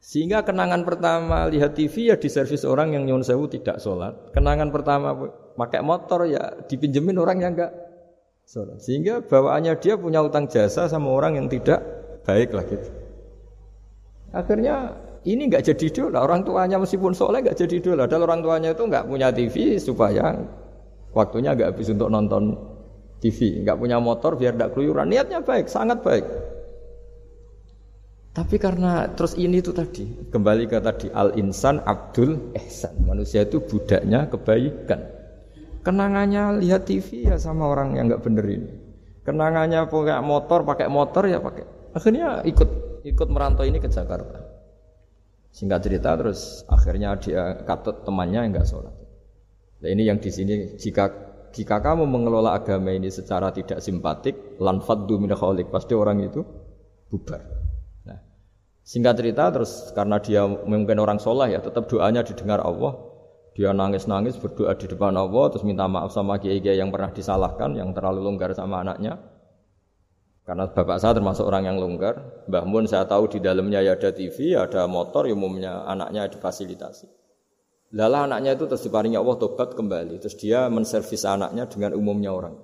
Sehingga 0.00 0.40
kenangan 0.48 0.80
pertama 0.88 1.44
lihat 1.52 1.76
TV 1.76 2.08
ya 2.08 2.16
di 2.16 2.32
servis 2.32 2.64
orang 2.64 2.96
yang 2.96 3.04
nyuwun 3.04 3.20
sewu 3.20 3.52
tidak 3.52 3.84
sholat. 3.84 4.32
Kenangan 4.32 4.72
pertama 4.72 5.12
pakai 5.56 5.80
motor 5.80 6.26
ya 6.26 6.66
dipinjemin 6.66 7.16
orang 7.18 7.38
yang 7.42 7.52
nggak 7.54 7.72
sholat. 8.50 8.78
Sehingga 8.82 9.22
bawaannya 9.22 9.78
dia 9.78 9.94
punya 9.94 10.22
utang 10.22 10.50
jasa 10.50 10.90
sama 10.90 11.10
orang 11.14 11.38
yang 11.38 11.46
tidak 11.46 11.80
baik 12.26 12.50
lah 12.50 12.64
gitu. 12.66 12.90
Akhirnya 14.30 14.94
ini 15.26 15.50
nggak 15.50 15.64
jadi 15.74 15.84
idola. 15.90 16.24
Orang 16.24 16.42
tuanya 16.42 16.78
meskipun 16.80 17.12
soleh 17.14 17.42
nggak 17.42 17.58
jadi 17.58 17.74
idola. 17.78 18.04
Dan 18.10 18.26
orang 18.26 18.40
tuanya 18.42 18.74
itu 18.74 18.82
nggak 18.86 19.04
punya 19.06 19.28
TV 19.30 19.78
supaya 19.78 20.38
waktunya 21.14 21.54
nggak 21.54 21.74
habis 21.74 21.90
untuk 21.92 22.08
nonton 22.08 22.58
TV. 23.20 23.62
Nggak 23.62 23.76
punya 23.78 23.98
motor 24.00 24.34
biar 24.34 24.56
tidak 24.56 24.72
keluyuran. 24.74 25.10
Niatnya 25.10 25.44
baik, 25.44 25.68
sangat 25.68 26.00
baik. 26.00 26.26
Tapi 28.30 28.56
karena 28.62 29.10
terus 29.10 29.34
ini 29.34 29.58
itu 29.58 29.74
tadi 29.74 30.06
kembali 30.30 30.70
ke 30.70 30.78
tadi 30.78 31.10
al 31.10 31.34
insan 31.34 31.82
abdul 31.82 32.54
ihsan 32.54 32.94
manusia 33.02 33.42
itu 33.42 33.58
budaknya 33.58 34.30
kebaikan. 34.30 35.19
Kenangannya 35.80 36.60
lihat 36.60 36.84
TV 36.84 37.32
ya 37.32 37.40
sama 37.40 37.64
orang 37.68 37.96
yang 37.96 38.12
nggak 38.12 38.20
bener 38.20 38.44
ini. 38.44 38.72
Kenangannya 39.24 39.88
pakai 39.88 40.20
motor 40.20 40.60
pakai 40.64 40.86
motor 40.92 41.24
ya 41.24 41.40
pakai. 41.40 41.64
Akhirnya 41.96 42.44
ikut 42.44 43.02
ikut 43.08 43.28
merantau 43.32 43.64
ini 43.64 43.80
ke 43.80 43.88
Jakarta. 43.88 44.44
Singkat 45.50 45.80
cerita 45.82 46.14
terus 46.20 46.62
akhirnya 46.68 47.16
dia 47.16 47.64
katut 47.64 48.04
temannya 48.04 48.52
enggak 48.52 48.68
sholat. 48.68 48.92
Nah 49.80 49.88
ini 49.88 50.04
yang 50.04 50.20
di 50.20 50.28
sini 50.28 50.76
jika 50.76 51.30
jika 51.50 51.82
kamu 51.82 52.06
mengelola 52.06 52.54
agama 52.54 52.94
ini 52.94 53.10
secara 53.10 53.50
tidak 53.50 53.82
simpatik, 53.82 54.60
lanfaddu 54.62 55.18
min 55.18 55.34
pasti 55.66 55.98
orang 55.98 56.22
itu 56.22 56.46
bubar. 57.10 57.42
Nah, 58.06 58.18
singkat 58.86 59.18
cerita 59.18 59.50
terus 59.50 59.90
karena 59.90 60.22
dia 60.22 60.46
mungkin 60.46 61.02
orang 61.02 61.18
sholat 61.18 61.50
ya, 61.50 61.58
tetap 61.58 61.90
doanya 61.90 62.22
didengar 62.22 62.62
Allah. 62.62 63.09
Dia 63.58 63.74
nangis-nangis 63.74 64.38
berdoa 64.38 64.78
di 64.78 64.86
depan 64.86 65.14
Allah, 65.18 65.44
terus 65.50 65.66
minta 65.66 65.90
maaf 65.90 66.14
sama 66.14 66.38
kiai-kiai 66.38 66.78
yang 66.78 66.94
pernah 66.94 67.10
disalahkan, 67.10 67.74
yang 67.74 67.90
terlalu 67.90 68.22
longgar 68.22 68.54
sama 68.54 68.86
anaknya. 68.86 69.18
Karena 70.46 70.66
bapak 70.70 70.98
saya 70.98 71.14
termasuk 71.14 71.46
orang 71.46 71.66
yang 71.70 71.78
longgar. 71.78 72.46
Mbah 72.50 72.64
Mun 72.66 72.86
saya 72.86 73.06
tahu 73.06 73.30
di 73.30 73.38
dalamnya 73.38 73.82
ya 73.82 73.94
ada 73.94 74.10
TV, 74.10 74.54
ada 74.54 74.86
motor, 74.86 75.26
ya 75.26 75.34
umumnya 75.34 75.86
anaknya 75.86 76.26
difasilitasi. 76.30 77.06
Lala 77.94 78.30
anaknya 78.30 78.54
itu 78.54 78.70
terus 78.70 78.86
diparingi 78.86 79.18
Allah 79.18 79.36
tobat 79.38 79.74
kembali. 79.74 80.22
Terus 80.22 80.38
dia 80.38 80.70
menservis 80.70 81.26
anaknya 81.26 81.66
dengan 81.66 81.98
umumnya 81.98 82.30
orang. 82.30 82.54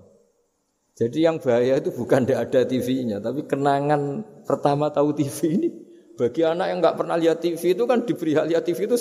Jadi 0.97 1.28
yang 1.28 1.37
bahaya 1.43 1.76
itu 1.76 1.93
bukan 1.93 2.25
tidak 2.25 2.49
ada 2.49 2.64
TV-nya, 2.64 3.21
tapi 3.21 3.45
kenangan 3.45 4.25
pertama 4.49 4.88
tahu 4.88 5.12
TV 5.12 5.38
ini. 5.52 5.69
Bagi 6.16 6.40
anak 6.40 6.66
yang 6.73 6.78
nggak 6.81 6.97
pernah 6.97 7.21
lihat 7.21 7.45
TV 7.45 7.76
itu 7.76 7.85
kan 7.85 8.09
diberi 8.09 8.33
lihat 8.33 8.64
TV 8.64 8.88
itu 8.88 8.97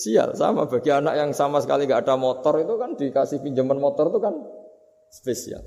spesial. 0.00 0.32
Sama 0.32 0.64
bagi 0.64 0.88
anak 0.88 1.12
yang 1.12 1.30
sama 1.36 1.60
sekali 1.60 1.84
nggak 1.84 2.08
ada 2.08 2.16
motor 2.16 2.56
itu 2.56 2.74
kan 2.80 2.96
dikasih 2.96 3.44
pinjaman 3.44 3.76
motor 3.76 4.08
itu 4.08 4.16
kan 4.16 4.32
spesial. 5.12 5.60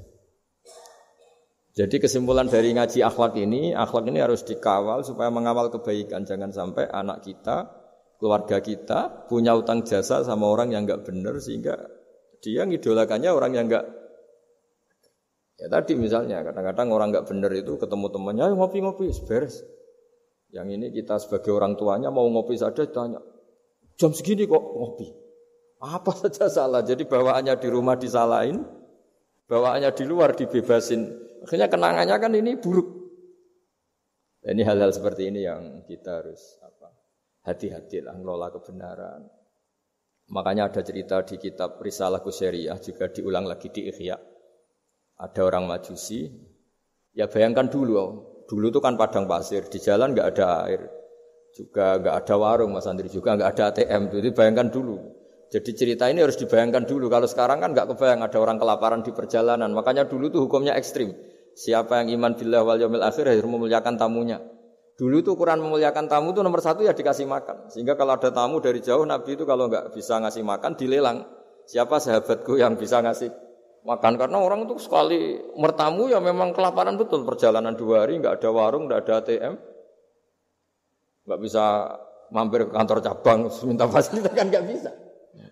Jadi 1.74 2.02
kesimpulan 2.02 2.50
dari 2.50 2.74
ngaji 2.74 3.02
akhlak 3.02 3.38
ini, 3.38 3.74
akhlak 3.74 4.10
ini 4.10 4.22
harus 4.22 4.42
dikawal 4.46 5.06
supaya 5.06 5.30
mengawal 5.30 5.70
kebaikan. 5.70 6.26
Jangan 6.26 6.54
sampai 6.54 6.86
anak 6.90 7.26
kita, 7.26 7.70
keluarga 8.18 8.62
kita 8.62 9.30
punya 9.30 9.54
utang 9.54 9.86
jasa 9.86 10.26
sama 10.26 10.50
orang 10.50 10.74
yang 10.74 10.90
nggak 10.90 11.06
benar 11.06 11.38
sehingga 11.38 11.78
Dia 12.44 12.68
ngidolakannya 12.68 13.32
orang 13.32 13.56
yang 13.56 13.66
enggak 13.72 13.88
Ya 15.56 15.72
tadi 15.72 15.96
misalnya 15.96 16.44
kadang-kadang 16.44 16.92
orang 16.92 17.08
nggak 17.16 17.30
benar 17.30 17.54
itu 17.56 17.80
ketemu 17.80 18.12
temannya, 18.12 18.52
ngopi-ngopi, 18.52 19.08
beres. 19.24 19.64
Yang 20.52 20.68
ini 20.76 20.88
kita 20.92 21.16
sebagai 21.24 21.56
orang 21.56 21.80
tuanya 21.80 22.12
mau 22.12 22.28
ngopi 22.28 22.60
saja 22.60 22.84
tanya, 22.92 23.24
jam 24.04 24.12
segini 24.12 24.44
kok 24.44 24.60
ngopi? 24.60 25.08
Apa 25.80 26.12
saja 26.20 26.52
salah. 26.52 26.84
Jadi 26.84 27.08
bawaannya 27.08 27.56
di 27.56 27.68
rumah 27.72 27.96
disalahin, 27.96 28.60
bawaannya 29.48 29.96
di 29.96 30.04
luar 30.04 30.36
dibebasin. 30.36 31.08
Akhirnya 31.48 31.72
kenangannya 31.72 32.16
kan 32.20 32.32
ini 32.36 32.60
buruk. 32.60 33.00
Ini 34.44 34.60
hal-hal 34.68 34.92
seperti 34.92 35.32
ini 35.32 35.48
yang 35.48 35.88
kita 35.88 36.20
harus 36.20 36.60
apa 36.60 36.92
hati-hati 37.48 38.04
lah 38.04 38.12
ngelola 38.20 38.52
kebenaran. 38.52 39.24
Makanya 40.36 40.68
ada 40.68 40.84
cerita 40.84 41.24
di 41.24 41.40
kitab 41.40 41.80
Risalah 41.80 42.20
Kusyariah 42.20 42.76
juga 42.84 43.08
diulang 43.08 43.48
lagi 43.48 43.72
di 43.72 43.88
Ikhya 43.88 44.20
ada 45.24 45.42
orang 45.46 45.70
majusi, 45.70 46.28
ya 47.14 47.30
bayangkan 47.30 47.70
dulu, 47.70 47.96
dulu 48.50 48.66
itu 48.68 48.80
kan 48.82 48.98
padang 48.98 49.30
pasir, 49.30 49.64
di 49.70 49.80
jalan 49.80 50.12
nggak 50.12 50.28
ada 50.36 50.46
air, 50.68 50.82
juga 51.54 52.02
nggak 52.02 52.16
ada 52.26 52.36
warung, 52.36 52.74
Mas 52.74 52.90
Andri 52.90 53.08
juga 53.14 53.38
nggak 53.38 53.50
ada 53.54 53.64
ATM, 53.70 54.10
jadi 54.10 54.30
bayangkan 54.34 54.68
dulu. 54.74 54.98
Jadi 55.54 55.70
cerita 55.78 56.10
ini 56.10 56.26
harus 56.26 56.34
dibayangkan 56.34 56.90
dulu. 56.90 57.14
Kalau 57.14 57.30
sekarang 57.30 57.62
kan 57.62 57.78
nggak 57.78 57.94
kebayang 57.94 58.26
ada 58.26 58.38
orang 58.42 58.58
kelaparan 58.58 59.06
di 59.06 59.14
perjalanan. 59.14 59.70
Makanya 59.70 60.10
dulu 60.10 60.34
tuh 60.34 60.50
hukumnya 60.50 60.74
ekstrim. 60.74 61.14
Siapa 61.54 62.02
yang 62.02 62.18
iman 62.18 62.34
billah 62.34 62.66
wal 62.66 62.82
yawmil 62.82 63.06
akhir 63.06 63.30
harus 63.30 63.46
memuliakan 63.46 63.94
tamunya. 63.94 64.42
Dulu 64.98 65.22
tuh 65.22 65.38
ukuran 65.38 65.62
memuliakan 65.62 66.10
tamu 66.10 66.34
itu 66.34 66.42
nomor 66.42 66.58
satu 66.58 66.82
ya 66.82 66.98
dikasih 66.98 67.30
makan. 67.30 67.70
Sehingga 67.70 67.94
kalau 67.94 68.18
ada 68.18 68.34
tamu 68.34 68.66
dari 68.66 68.82
jauh 68.82 69.06
Nabi 69.06 69.38
itu 69.38 69.46
kalau 69.46 69.70
nggak 69.70 69.94
bisa 69.94 70.18
ngasih 70.26 70.42
makan 70.42 70.74
dilelang. 70.74 71.22
Siapa 71.70 72.02
sahabatku 72.02 72.58
yang 72.58 72.74
bisa 72.74 73.06
ngasih 73.06 73.30
makan 73.86 74.18
karena 74.18 74.42
orang 74.42 74.66
itu 74.66 74.82
sekali 74.82 75.38
mertamu 75.54 76.10
ya 76.10 76.18
memang 76.18 76.56
kelaparan 76.56 76.98
betul 76.98 77.28
perjalanan 77.28 77.76
dua 77.76 78.08
hari 78.08 78.18
nggak 78.20 78.40
ada 78.40 78.50
warung 78.50 78.88
nggak 78.88 79.00
ada 79.06 79.14
ATM 79.20 79.54
nggak 81.24 81.40
bisa 81.40 81.64
mampir 82.34 82.68
ke 82.68 82.72
kantor 82.74 83.00
cabang 83.00 83.40
minta 83.70 83.86
fasilitas 83.88 84.34
kan 84.34 84.48
nggak 84.50 84.66
bisa. 84.68 84.92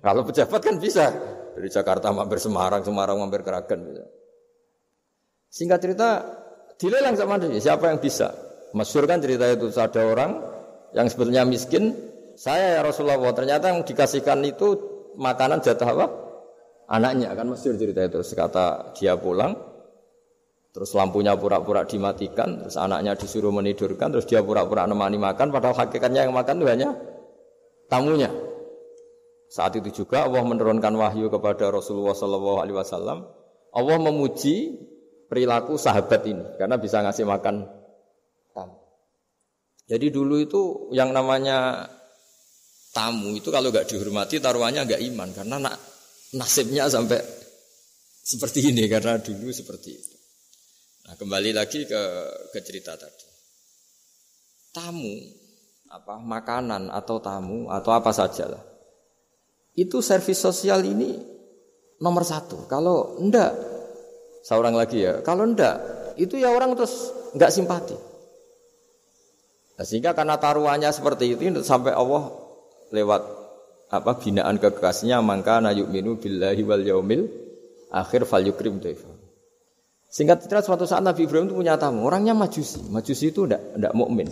Kalau 0.02 0.22
pejabat 0.26 0.62
kan 0.62 0.76
bisa. 0.78 1.06
Dari 1.52 1.68
Jakarta 1.68 2.10
mampir 2.16 2.40
Semarang 2.40 2.82
Semarang 2.82 3.18
mampir 3.20 3.44
Keragan 3.44 3.82
bisa. 3.86 4.06
Singkat 5.52 5.80
cerita 5.84 6.10
dilelang 6.80 7.16
sama 7.20 7.36
dia. 7.38 7.60
Siapa 7.60 7.92
yang 7.92 8.00
bisa? 8.00 8.32
Masyur 8.72 9.04
kan 9.04 9.20
cerita 9.20 9.52
itu 9.52 9.68
ada 9.76 10.02
orang 10.08 10.32
yang 10.96 11.12
sebetulnya 11.12 11.44
miskin. 11.44 11.92
Saya 12.40 12.80
ya 12.80 12.82
Rasulullah 12.82 13.20
ternyata 13.36 13.70
yang 13.70 13.84
dikasihkan 13.84 14.40
itu 14.48 14.80
makanan 15.20 15.60
jatah 15.60 15.92
apa? 15.92 16.08
Anaknya 16.88 17.36
kan 17.36 17.52
Mesir 17.52 17.76
cerita 17.76 18.00
itu. 18.00 18.24
Sekata 18.24 18.96
dia 18.96 19.20
pulang 19.20 19.71
terus 20.72 20.96
lampunya 20.96 21.36
pura-pura 21.36 21.84
dimatikan 21.84 22.64
terus 22.64 22.80
anaknya 22.80 23.20
disuruh 23.20 23.52
menidurkan 23.52 24.12
terus 24.16 24.24
dia 24.24 24.40
pura-pura 24.40 24.88
nemani 24.88 25.20
makan 25.20 25.52
padahal 25.52 25.76
hakikatnya 25.76 26.28
yang 26.28 26.34
makan 26.34 26.64
itu 26.64 26.68
hanya 26.72 26.90
tamunya. 27.92 28.32
Saat 29.52 29.76
itu 29.76 29.92
juga 29.92 30.24
Allah 30.24 30.48
menurunkan 30.48 30.96
wahyu 30.96 31.28
kepada 31.28 31.68
Rasulullah 31.68 32.16
Shallallahu 32.16 32.64
Alaihi 32.64 32.78
Wasallam. 32.80 33.28
Allah 33.76 33.98
memuji 34.00 34.80
perilaku 35.28 35.76
sahabat 35.76 36.24
ini 36.24 36.56
karena 36.56 36.80
bisa 36.80 37.04
ngasih 37.04 37.28
makan 37.28 37.68
tamu. 38.56 38.80
Jadi 39.92 40.08
dulu 40.08 40.40
itu 40.40 40.62
yang 40.96 41.12
namanya 41.12 41.84
tamu 42.96 43.36
itu 43.36 43.52
kalau 43.52 43.76
nggak 43.76 43.92
dihormati 43.92 44.40
taruhannya 44.40 44.88
nggak 44.88 45.04
iman 45.12 45.30
karena 45.36 45.56
nak 45.60 45.76
nasibnya 46.36 46.88
sampai 46.88 47.20
seperti 48.24 48.72
ini 48.72 48.88
karena 48.88 49.20
dulu 49.20 49.52
seperti 49.52 49.90
itu. 49.92 50.11
Nah, 51.12 51.20
kembali 51.20 51.52
lagi 51.52 51.84
ke 51.84 52.04
ke 52.56 52.60
cerita 52.64 52.96
tadi. 52.96 53.28
Tamu 54.72 55.12
apa 55.92 56.24
makanan 56.24 56.88
atau 56.88 57.20
tamu 57.20 57.68
atau 57.68 57.92
apa 57.92 58.16
saja 58.16 58.48
lah. 58.48 58.64
Itu 59.76 60.00
servis 60.00 60.40
sosial 60.40 60.88
ini 60.88 61.20
nomor 62.00 62.24
satu. 62.24 62.64
Kalau 62.72 63.20
enggak, 63.20 63.52
seorang 64.48 64.72
lagi 64.72 65.04
ya, 65.04 65.20
kalau 65.20 65.44
enggak, 65.52 65.84
itu 66.16 66.40
ya 66.40 66.48
orang 66.48 66.80
terus 66.80 67.12
enggak 67.36 67.52
simpati. 67.52 68.00
Nah, 69.76 69.84
sehingga 69.84 70.16
karena 70.16 70.40
taruhannya 70.40 70.96
seperti 70.96 71.36
itu 71.36 71.60
sampai 71.60 71.92
Allah 71.92 72.32
lewat 72.96 73.20
apa 73.92 74.16
binaan 74.16 74.56
kekasihnya 74.64 75.20
maka 75.20 75.60
na 75.60 75.76
yu'minu 75.76 76.16
billahi 76.24 76.64
wal 76.64 76.80
yaumil 76.88 77.28
akhir 77.92 78.24
fal 78.24 78.48
yukrim 78.48 78.80
dhaifa. 78.80 79.21
Singkat 80.12 80.44
cerita 80.44 80.60
suatu 80.60 80.84
saat 80.84 81.00
Nabi 81.00 81.24
Ibrahim 81.24 81.48
itu 81.48 81.56
punya 81.56 81.80
tamu, 81.80 82.04
orangnya 82.04 82.36
Majusi. 82.36 82.84
Majusi 82.92 83.32
itu 83.32 83.48
tidak 83.48 83.80
tidak 83.80 83.94
mukmin. 83.96 84.28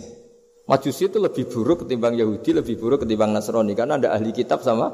Majusi 0.68 1.08
itu 1.08 1.16
lebih 1.16 1.48
buruk 1.48 1.88
ketimbang 1.88 2.20
Yahudi, 2.20 2.52
lebih 2.52 2.76
buruk 2.76 3.08
ketimbang 3.08 3.32
Nasrani 3.32 3.72
karena 3.72 3.96
ada 3.96 4.12
ahli 4.12 4.28
kitab 4.36 4.60
sama 4.60 4.92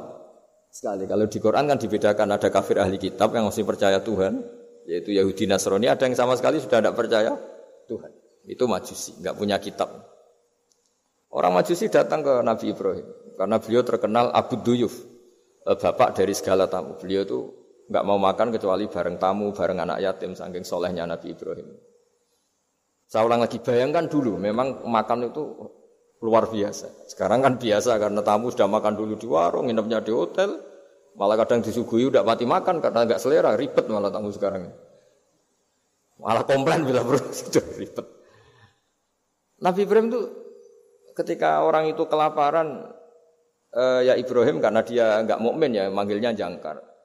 sekali. 0.70 1.10
Kalau 1.10 1.26
di 1.26 1.38
Quran 1.42 1.66
kan 1.66 1.76
dibedakan 1.82 2.38
ada 2.38 2.48
kafir 2.54 2.78
ahli 2.78 3.02
kitab 3.02 3.34
yang 3.34 3.50
masih 3.50 3.66
percaya 3.66 3.98
Tuhan, 3.98 4.46
yaitu 4.86 5.10
Yahudi 5.10 5.50
Nasrani, 5.50 5.90
ada 5.90 6.06
yang 6.06 6.14
sama 6.14 6.38
sekali 6.38 6.62
sudah 6.62 6.78
tidak 6.78 6.94
percaya 6.94 7.34
Tuhan. 7.90 8.10
Itu 8.46 8.70
Majusi, 8.70 9.18
nggak 9.18 9.34
punya 9.34 9.58
kitab. 9.58 9.90
Orang 11.34 11.58
Majusi 11.58 11.90
datang 11.90 12.22
ke 12.22 12.46
Nabi 12.46 12.70
Ibrahim. 12.70 13.06
Karena 13.34 13.58
beliau 13.58 13.82
terkenal 13.82 14.30
Abu 14.30 14.62
Duyuf, 14.62 15.02
eh, 15.66 15.76
bapak 15.76 16.14
dari 16.14 16.32
segala 16.32 16.70
tamu. 16.70 16.94
Beliau 16.96 17.26
itu 17.26 17.38
nggak 17.86 18.04
mau 18.06 18.18
makan 18.18 18.50
kecuali 18.50 18.90
bareng 18.90 19.16
tamu, 19.16 19.54
bareng 19.54 19.78
anak 19.78 19.98
yatim, 20.02 20.34
saking 20.34 20.66
solehnya 20.66 21.06
Nabi 21.06 21.32
Ibrahim. 21.34 21.70
Saya 23.06 23.22
ulang 23.22 23.38
lagi, 23.38 23.62
bayangkan 23.62 24.10
dulu, 24.10 24.34
memang 24.34 24.82
makan 24.82 25.30
itu 25.30 25.42
luar 26.26 26.50
biasa. 26.50 27.06
Sekarang 27.06 27.46
kan 27.46 27.54
biasa 27.54 28.02
karena 28.02 28.18
tamu 28.26 28.50
sudah 28.50 28.66
makan 28.66 28.98
dulu 28.98 29.14
di 29.14 29.26
warung, 29.30 29.70
nginepnya 29.70 30.02
di 30.02 30.10
hotel, 30.10 30.58
malah 31.14 31.38
kadang 31.38 31.62
disuguhi 31.62 32.10
udah 32.10 32.26
mati 32.26 32.42
makan 32.42 32.82
karena 32.82 33.06
nggak 33.06 33.22
selera, 33.22 33.54
ribet 33.54 33.86
malah 33.86 34.10
tamu 34.10 34.34
sekarang. 34.34 34.74
Malah 36.18 36.42
komplain 36.42 36.82
bila 36.82 37.06
sudah 37.40 37.62
ribet. 37.78 38.06
Nabi 39.62 39.80
Ibrahim 39.86 40.10
itu 40.10 40.20
ketika 41.16 41.64
orang 41.64 41.88
itu 41.88 42.04
kelaparan 42.10 42.92
uh, 43.72 44.00
ya 44.04 44.18
Ibrahim 44.18 44.60
karena 44.60 44.84
dia 44.84 45.22
nggak 45.24 45.40
mukmin 45.40 45.72
ya 45.72 45.88
manggilnya 45.88 46.34
jangkar. 46.34 46.95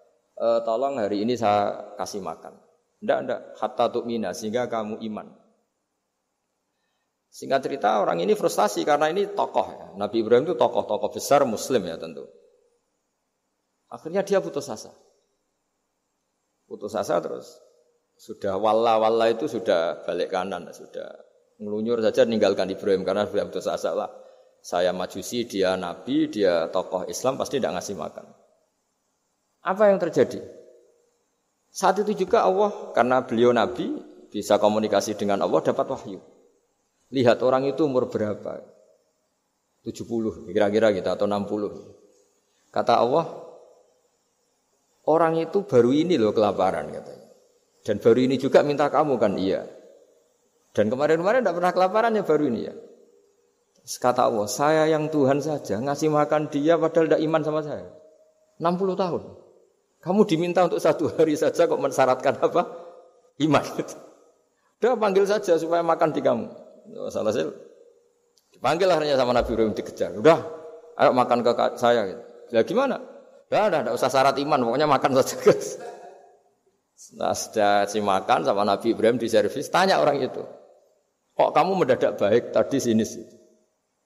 Uh, 0.42 0.58
tolong 0.66 0.98
hari 0.98 1.22
ini 1.22 1.38
saya 1.38 1.94
kasih 2.02 2.26
makan. 2.26 2.58
Ndak 3.06 3.20
ndak 3.30 3.40
hatta 3.62 3.86
mina 4.02 4.34
sehingga 4.34 4.66
kamu 4.66 4.98
iman. 5.06 5.30
Singkat 7.30 7.62
cerita 7.62 8.02
orang 8.02 8.26
ini 8.26 8.34
frustasi 8.34 8.82
karena 8.82 9.14
ini 9.14 9.30
tokoh 9.38 9.68
ya. 9.70 9.88
Nabi 10.02 10.26
Ibrahim 10.26 10.50
itu 10.50 10.58
tokoh-tokoh 10.58 11.14
besar 11.14 11.46
muslim 11.46 11.86
ya 11.86 12.02
tentu. 12.02 12.26
Akhirnya 13.94 14.26
dia 14.26 14.42
putus 14.42 14.66
asa. 14.66 14.90
Putus 16.66 16.98
asa 16.98 17.22
terus 17.22 17.62
sudah 18.18 18.58
walla 18.58 19.30
itu 19.30 19.46
sudah 19.46 20.02
balik 20.06 20.34
kanan 20.34 20.70
sudah 20.74 21.10
ngelunyur 21.62 22.02
saja 22.02 22.26
meninggalkan 22.26 22.70
Ibrahim 22.70 23.06
karena 23.06 23.30
sudah 23.30 23.46
putus 23.50 23.70
asa 23.70 23.94
lah 23.94 24.10
saya 24.62 24.94
majusi, 24.94 25.50
dia 25.50 25.74
nabi, 25.74 26.30
dia 26.30 26.70
tokoh 26.70 27.10
Islam 27.10 27.34
pasti 27.34 27.58
tidak 27.58 27.82
ngasih 27.82 27.98
makan. 27.98 28.26
Apa 29.62 29.94
yang 29.94 30.02
terjadi? 30.02 30.42
Saat 31.72 32.04
itu 32.04 32.28
juga 32.28 32.44
Allah 32.44 32.92
karena 32.92 33.24
beliau 33.24 33.56
nabi 33.56 33.96
bisa 34.28 34.58
komunikasi 34.58 35.16
dengan 35.16 35.46
Allah 35.46 35.62
dapat 35.62 35.86
wahyu. 35.88 36.20
Lihat 37.12 37.44
orang 37.44 37.68
itu 37.68 37.86
umur 37.86 38.08
berapa? 38.08 38.64
70 39.84 40.50
kira-kira 40.52 40.94
gitu 40.96 41.10
atau 41.10 41.26
60. 41.28 42.72
Kata 42.72 42.94
Allah, 43.04 43.26
orang 45.10 45.42
itu 45.42 45.68
baru 45.68 45.92
ini 45.92 46.16
loh 46.16 46.32
kelaparan 46.32 46.88
katanya. 46.90 47.28
Dan 47.82 47.98
baru 47.98 48.20
ini 48.24 48.36
juga 48.38 48.62
minta 48.62 48.88
kamu 48.88 49.18
kan 49.18 49.36
iya. 49.36 49.66
Dan 50.72 50.88
kemarin-kemarin 50.88 51.44
tidak 51.44 51.58
pernah 51.58 51.74
kelaparan 51.76 52.16
ya 52.16 52.24
baru 52.24 52.44
ini 52.48 52.62
ya. 52.70 52.76
Kata 53.82 54.30
Allah, 54.30 54.48
saya 54.48 54.84
yang 54.88 55.10
Tuhan 55.10 55.42
saja 55.42 55.82
ngasih 55.82 56.14
makan 56.14 56.48
dia 56.54 56.78
padahal 56.78 57.12
tidak 57.12 57.22
iman 57.28 57.42
sama 57.42 57.62
saya. 57.66 57.90
60 58.62 58.94
tahun. 58.96 59.22
Kamu 60.02 60.26
diminta 60.26 60.66
untuk 60.66 60.82
satu 60.82 61.14
hari 61.14 61.38
saja 61.38 61.70
kok 61.70 61.78
mensyaratkan 61.78 62.42
apa? 62.42 62.66
Iman. 63.38 63.62
Udah 64.82 64.98
panggil 64.98 65.30
saja 65.30 65.62
supaya 65.62 65.86
makan 65.86 66.10
di 66.10 66.22
kamu. 66.26 66.50
Salah 67.14 67.30
sih. 67.30 67.46
Dipanggil 68.52 68.90
akhirnya 68.90 69.16
sama 69.16 69.32
Nabi 69.32 69.54
Ibrahim 69.54 69.78
dikejar. 69.78 70.18
Udah, 70.18 70.42
ayo 70.98 71.14
makan 71.14 71.46
ke 71.46 71.52
saya. 71.78 72.18
Ya 72.50 72.66
gimana? 72.66 72.98
Ya 73.54 73.70
udah, 73.70 73.86
tidak 73.86 73.96
usah 73.96 74.10
syarat 74.10 74.36
iman, 74.42 74.60
pokoknya 74.66 74.88
makan 74.90 75.12
saja. 75.22 75.36
Nah, 77.18 77.34
sudah 77.34 77.90
si 77.90 77.98
makan 77.98 78.46
sama 78.46 78.62
Nabi 78.62 78.94
Ibrahim 78.94 79.18
di 79.18 79.26
servis, 79.26 79.74
tanya 79.74 79.98
orang 79.98 80.22
itu. 80.22 80.44
Kok 81.34 81.50
kamu 81.50 81.72
mendadak 81.74 82.20
baik 82.20 82.54
tadi 82.54 82.78
sini 82.78 83.02
sih? 83.02 83.26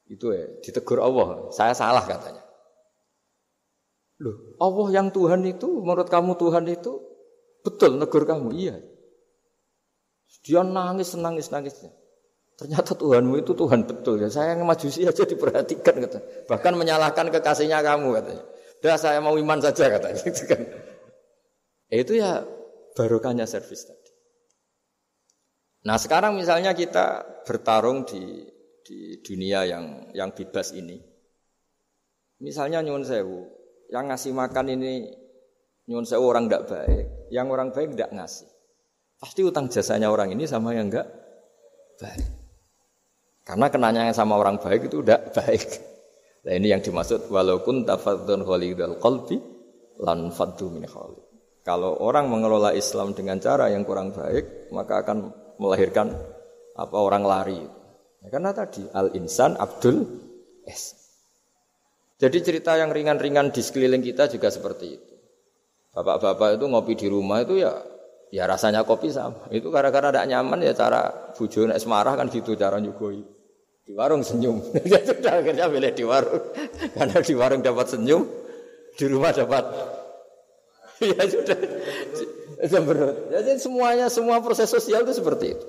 Itu 0.07 0.31
ya, 0.31 0.47
ditegur 0.61 1.01
Allah. 1.01 1.51
Saya 1.51 1.75
salah 1.75 2.05
katanya. 2.05 2.44
Loh, 4.23 4.55
Allah 4.63 4.87
yang 4.95 5.07
Tuhan 5.11 5.43
itu, 5.43 5.83
menurut 5.83 6.07
kamu 6.07 6.39
Tuhan 6.39 6.65
itu 6.71 7.03
betul 7.65 7.99
negur 7.99 8.23
kamu? 8.23 8.55
Iya. 8.55 8.75
Dia 10.45 10.61
nangis, 10.63 11.17
nangis, 11.17 11.51
nangisnya. 11.51 11.91
Ternyata 12.55 12.95
Tuhanmu 12.95 13.43
itu 13.43 13.51
Tuhan 13.51 13.83
betul 13.83 14.23
ya. 14.23 14.31
Saya 14.31 14.55
yang 14.55 14.63
majusi 14.63 15.03
aja 15.03 15.27
diperhatikan 15.27 15.99
kata. 16.07 16.47
Bahkan 16.47 16.73
menyalahkan 16.79 17.27
kekasihnya 17.27 17.83
kamu 17.83 18.15
katanya. 18.15 18.43
Dah 18.79 18.95
saya 18.95 19.19
mau 19.19 19.35
iman 19.35 19.59
saja 19.59 19.91
katanya. 19.91 20.23
Gitu 20.23 20.43
kan. 20.47 20.61
Itu 21.91 22.15
ya 22.15 22.47
barokahnya 22.95 23.43
servis 23.43 23.83
tadi. 23.83 24.11
Nah 25.85 25.99
sekarang 25.99 26.39
misalnya 26.39 26.71
kita 26.71 27.27
bertarung 27.43 28.07
di 28.07 28.47
di 28.85 29.19
dunia 29.19 29.67
yang 29.67 29.85
yang 30.15 30.31
bebas 30.31 30.71
ini. 30.71 30.97
Misalnya 32.39 32.79
nyuwun 32.83 33.03
sewu, 33.03 33.47
yang 33.89 34.09
ngasih 34.09 34.31
makan 34.33 34.65
ini 34.73 35.09
nyuwun 35.85 36.05
sewu 36.05 36.25
orang 36.25 36.49
tidak 36.49 36.65
baik, 36.69 37.05
yang 37.29 37.47
orang 37.49 37.69
baik 37.69 37.93
tidak 37.93 38.11
ngasih. 38.13 38.49
Pasti 39.21 39.41
utang 39.45 39.71
jasanya 39.71 40.11
orang 40.11 40.33
ini 40.33 40.45
sama 40.45 40.75
yang 40.75 40.91
enggak 40.91 41.07
baik. 42.01 42.27
Karena 43.45 43.69
kenanya 43.69 44.09
sama 44.11 44.41
orang 44.41 44.57
baik 44.57 44.89
itu 44.89 45.05
tidak 45.05 45.29
baik. 45.37 45.69
Nah 46.45 46.53
ini 46.53 46.67
yang 46.73 46.81
dimaksud 46.81 47.29
walaupun 47.29 47.85
tafadzun 47.85 48.45
khalidul 48.45 48.97
qalbi 49.01 49.37
lan 50.01 50.29
faddu 50.33 50.73
min 50.73 50.85
khalid. 50.85 51.21
Kalau 51.65 51.97
orang 51.97 52.29
mengelola 52.29 52.77
Islam 52.77 53.17
dengan 53.17 53.41
cara 53.41 53.73
yang 53.73 53.81
kurang 53.81 54.13
baik, 54.13 54.69
maka 54.69 55.01
akan 55.01 55.33
melahirkan 55.57 56.13
apa 56.77 56.97
orang 57.01 57.25
lari. 57.25 57.61
Ya, 58.21 58.29
karena 58.29 58.53
tadi 58.53 58.85
al 58.93 59.09
insan 59.17 59.57
Abdul 59.57 60.05
es. 60.69 61.04
Jadi 62.15 62.37
cerita 62.39 62.79
yang 62.79 62.95
ringan-ringan 62.95 63.51
di 63.51 63.59
sekeliling 63.59 63.99
kita 63.99 64.31
juga 64.31 64.47
seperti 64.47 64.85
itu. 64.87 65.13
Bapak-bapak 65.91 66.59
itu 66.59 66.65
ngopi 66.67 66.93
di 66.95 67.07
rumah 67.11 67.43
itu 67.43 67.59
ya 67.59 67.75
ya 68.31 68.47
rasanya 68.47 68.87
kopi 68.87 69.11
sama. 69.11 69.47
Itu 69.51 69.67
gara-gara 69.71 70.11
ada 70.11 70.23
nyaman 70.23 70.63
ya 70.63 70.71
cara 70.71 71.31
bujo 71.35 71.67
nek 71.67 71.79
semarah 71.79 72.15
kan 72.15 72.31
gitu 72.31 72.55
cara 72.55 72.79
nyugoi. 72.79 73.23
Di 73.85 73.91
warung 73.93 74.23
senyum. 74.23 74.63
Ya 74.91 74.99
sudah 75.03 75.43
akhirnya 75.43 75.67
pilih 75.67 75.91
di 75.91 76.03
warung. 76.07 76.43
Karena 76.95 77.19
di 77.19 77.33
warung 77.35 77.61
dapat 77.63 77.87
senyum, 77.91 78.23
di 78.95 79.05
rumah 79.11 79.35
dapat 79.35 79.63
ya 81.03 81.23
sudah. 81.27 81.57
Jadi 83.35 83.51
semuanya 83.59 84.07
semua 84.07 84.39
proses 84.39 84.71
sosial 84.71 85.03
itu 85.03 85.19
seperti 85.19 85.59
itu. 85.59 85.67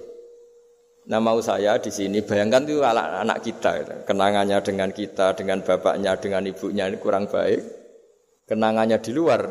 Nah 1.06 1.22
mau 1.22 1.38
saya 1.38 1.78
di 1.78 1.94
sini 1.94 2.18
bayangkan 2.18 2.66
itu 2.66 2.82
anak, 2.82 3.06
anak 3.22 3.38
kita, 3.46 4.02
kenangannya 4.02 4.58
dengan 4.58 4.90
kita, 4.90 5.38
dengan 5.38 5.62
bapaknya, 5.62 6.18
dengan 6.18 6.42
ibunya 6.42 6.90
ini 6.90 6.98
kurang 6.98 7.30
baik, 7.30 7.62
kenangannya 8.50 8.98
di 8.98 9.14
luar 9.14 9.46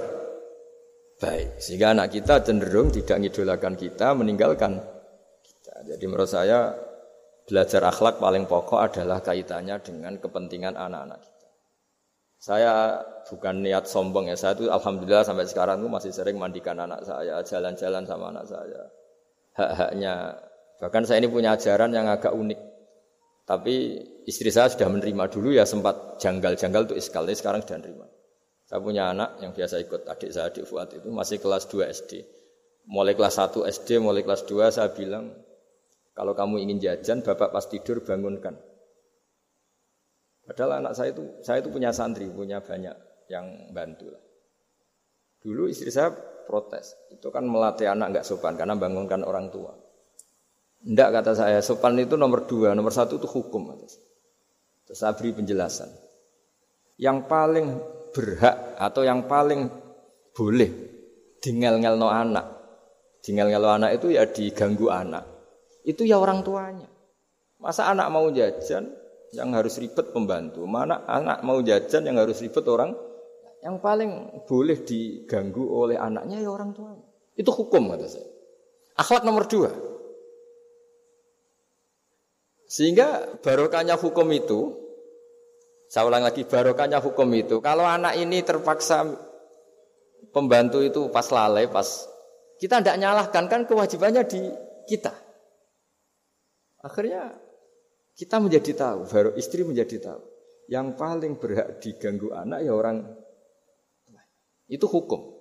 baik, 1.15 1.63
sehingga 1.63 1.95
anak 1.95 2.11
kita 2.11 2.43
cenderung 2.43 2.91
tidak 2.91 3.23
ngidolakan 3.23 3.79
kita, 3.79 4.11
meninggalkan 4.11 4.83
kita. 5.47 5.95
Jadi 5.95 6.03
menurut 6.11 6.27
saya 6.27 6.75
belajar 7.47 7.87
akhlak 7.87 8.19
paling 8.19 8.51
pokok 8.51 8.91
adalah 8.91 9.23
kaitannya 9.23 9.79
dengan 9.79 10.19
kepentingan 10.19 10.75
anak-anak 10.75 11.23
kita. 11.23 11.49
Saya 12.35 12.99
bukan 13.31 13.63
niat 13.63 13.87
sombong 13.87 14.27
ya, 14.27 14.35
saya 14.35 14.59
itu 14.59 14.67
alhamdulillah 14.67 15.23
sampai 15.23 15.47
sekarang 15.47 15.79
itu 15.79 15.87
masih 15.87 16.11
sering 16.11 16.35
mandikan 16.35 16.75
anak 16.83 16.99
saya, 17.07 17.39
jalan-jalan 17.47 18.03
sama 18.03 18.35
anak 18.35 18.43
saya. 18.43 18.81
Hak-haknya 19.55 20.35
Bahkan 20.81 21.03
saya 21.07 21.23
ini 21.23 21.31
punya 21.31 21.55
ajaran 21.55 21.91
yang 21.95 22.07
agak 22.11 22.35
unik. 22.35 22.59
Tapi 23.45 23.73
istri 24.25 24.49
saya 24.49 24.73
sudah 24.73 24.89
menerima 24.89 25.29
dulu 25.29 25.53
ya 25.53 25.63
sempat 25.63 26.17
janggal-janggal 26.19 26.91
untuk 26.91 26.97
iskal. 26.97 27.29
Sekarang 27.31 27.61
sudah 27.61 27.77
menerima. 27.79 28.05
Saya 28.65 28.81
punya 28.81 29.13
anak 29.13 29.37
yang 29.45 29.53
biasa 29.53 29.77
ikut 29.85 30.09
adik 30.09 30.33
saya 30.33 30.49
di 30.49 30.65
Fuad 30.65 30.97
itu 30.97 31.07
masih 31.13 31.37
kelas 31.37 31.69
2 31.69 31.85
SD. 31.85 32.11
Mulai 32.89 33.13
kelas 33.13 33.37
1 33.37 33.65
SD, 33.69 34.01
mulai 34.01 34.25
kelas 34.25 34.45
2 34.49 34.73
saya 34.73 34.89
bilang 34.89 35.29
kalau 36.15 36.31
kamu 36.31 36.63
ingin 36.63 36.79
jajan, 36.79 37.19
bapak 37.21 37.51
pas 37.51 37.67
tidur 37.67 38.01
bangunkan. 38.01 38.55
Padahal 40.47 40.79
anak 40.79 40.93
saya 40.95 41.11
itu, 41.11 41.43
saya 41.43 41.59
itu 41.59 41.69
punya 41.69 41.91
santri, 41.91 42.31
punya 42.31 42.63
banyak 42.63 42.95
yang 43.27 43.73
bantu 43.75 44.15
lah. 44.15 44.23
Dulu 45.43 45.67
istri 45.67 45.91
saya 45.91 46.15
protes, 46.47 46.95
itu 47.11 47.27
kan 47.29 47.43
melatih 47.43 47.91
anak 47.91 48.15
nggak 48.15 48.25
sopan 48.25 48.55
karena 48.55 48.79
bangunkan 48.79 49.27
orang 49.27 49.51
tua. 49.51 49.84
Tidak 50.85 51.09
kata 51.09 51.33
saya, 51.33 51.59
sopan 51.65 51.97
itu 51.97 52.13
nomor 52.13 52.45
dua, 52.45 52.77
nomor 52.77 52.93
satu 52.93 53.17
itu 53.17 53.25
hukum. 53.25 53.73
Terus 54.85 54.97
saya 55.01 55.17
beri 55.17 55.33
penjelasan. 55.33 55.89
Yang 57.01 57.17
paling 57.25 57.67
berhak 58.13 58.77
atau 58.77 59.01
yang 59.01 59.25
paling 59.25 59.65
boleh 60.37 60.69
dingel-ngel 61.41 61.97
no 61.97 62.13
anak. 62.13 62.45
Dingel-ngel 63.25 63.65
no 63.65 63.71
anak 63.73 63.97
itu 63.97 64.13
ya 64.13 64.29
diganggu 64.29 64.93
anak. 64.93 65.25
Itu 65.81 66.05
ya 66.05 66.21
orang 66.21 66.45
tuanya. 66.45 66.85
Masa 67.57 67.89
anak 67.89 68.13
mau 68.13 68.29
jajan 68.29 68.85
yang 69.33 69.49
harus 69.57 69.81
ribet 69.81 70.13
pembantu. 70.13 70.69
Mana 70.69 71.01
anak 71.09 71.41
mau 71.41 71.57
jajan 71.65 72.05
yang 72.05 72.21
harus 72.21 72.45
ribet 72.45 72.61
orang 72.69 72.93
yang 73.65 73.81
paling 73.81 74.45
boleh 74.45 74.85
diganggu 74.85 75.65
oleh 75.65 75.97
anaknya 75.97 76.45
ya 76.45 76.53
orang 76.53 76.77
tuanya. 76.77 77.09
Itu 77.33 77.49
hukum 77.49 77.89
kata 77.89 78.05
saya. 78.05 78.29
Akhlak 79.01 79.25
nomor 79.25 79.49
dua. 79.49 79.73
Sehingga 82.65 83.37
barokahnya 83.45 83.95
hukum 83.97 84.25
itu, 84.33 84.73
saya 85.85 86.09
ulang 86.09 86.25
lagi 86.25 86.43
barokahnya 86.43 86.97
hukum 86.97 87.29
itu. 87.37 87.61
Kalau 87.61 87.85
anak 87.85 88.17
ini 88.17 88.41
terpaksa 88.41 89.05
pembantu 90.33 90.81
itu 90.81 91.07
pas 91.13 91.29
lalai, 91.29 91.69
pas 91.69 91.85
kita 92.57 92.81
tidak 92.81 92.97
nyalahkan 92.97 93.45
kan 93.45 93.61
kewajibannya 93.69 94.25
di 94.25 94.41
kita. 94.89 95.13
Akhirnya 96.81 97.37
kita 98.17 98.41
menjadi 98.41 98.71
tahu, 98.73 98.99
baru 99.09 99.29
istri 99.37 99.61
menjadi 99.61 100.11
tahu. 100.11 100.21
Yang 100.65 100.87
paling 100.97 101.33
berhak 101.37 101.77
diganggu 101.77 102.33
anak 102.33 102.65
ya 102.65 102.73
orang 102.73 103.05
itu 104.65 104.89
hukum. 104.89 105.37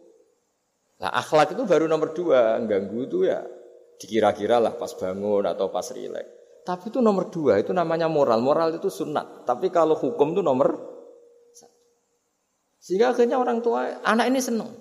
Nah 1.00 1.10
akhlak 1.16 1.56
itu 1.56 1.64
baru 1.64 1.88
nomor 1.88 2.12
dua, 2.12 2.60
ganggu 2.60 3.08
itu 3.08 3.24
ya 3.24 3.40
dikira-kira 3.96 4.60
lah 4.60 4.76
pas 4.76 4.92
bangun 4.92 5.48
atau 5.48 5.72
pas 5.72 5.88
rileks. 5.88 6.43
Tapi 6.64 6.88
itu 6.88 7.04
nomor 7.04 7.28
dua, 7.28 7.60
itu 7.60 7.76
namanya 7.76 8.08
moral. 8.08 8.40
Moral 8.40 8.72
itu 8.80 8.88
sunat. 8.88 9.44
Tapi 9.44 9.68
kalau 9.68 9.92
hukum 10.00 10.32
itu 10.32 10.40
nomor 10.40 10.72
satu. 11.52 11.76
Sehingga 12.80 13.12
akhirnya 13.12 13.36
orang 13.36 13.60
tua, 13.60 14.00
anak 14.00 14.32
ini 14.32 14.40
senang. 14.40 14.72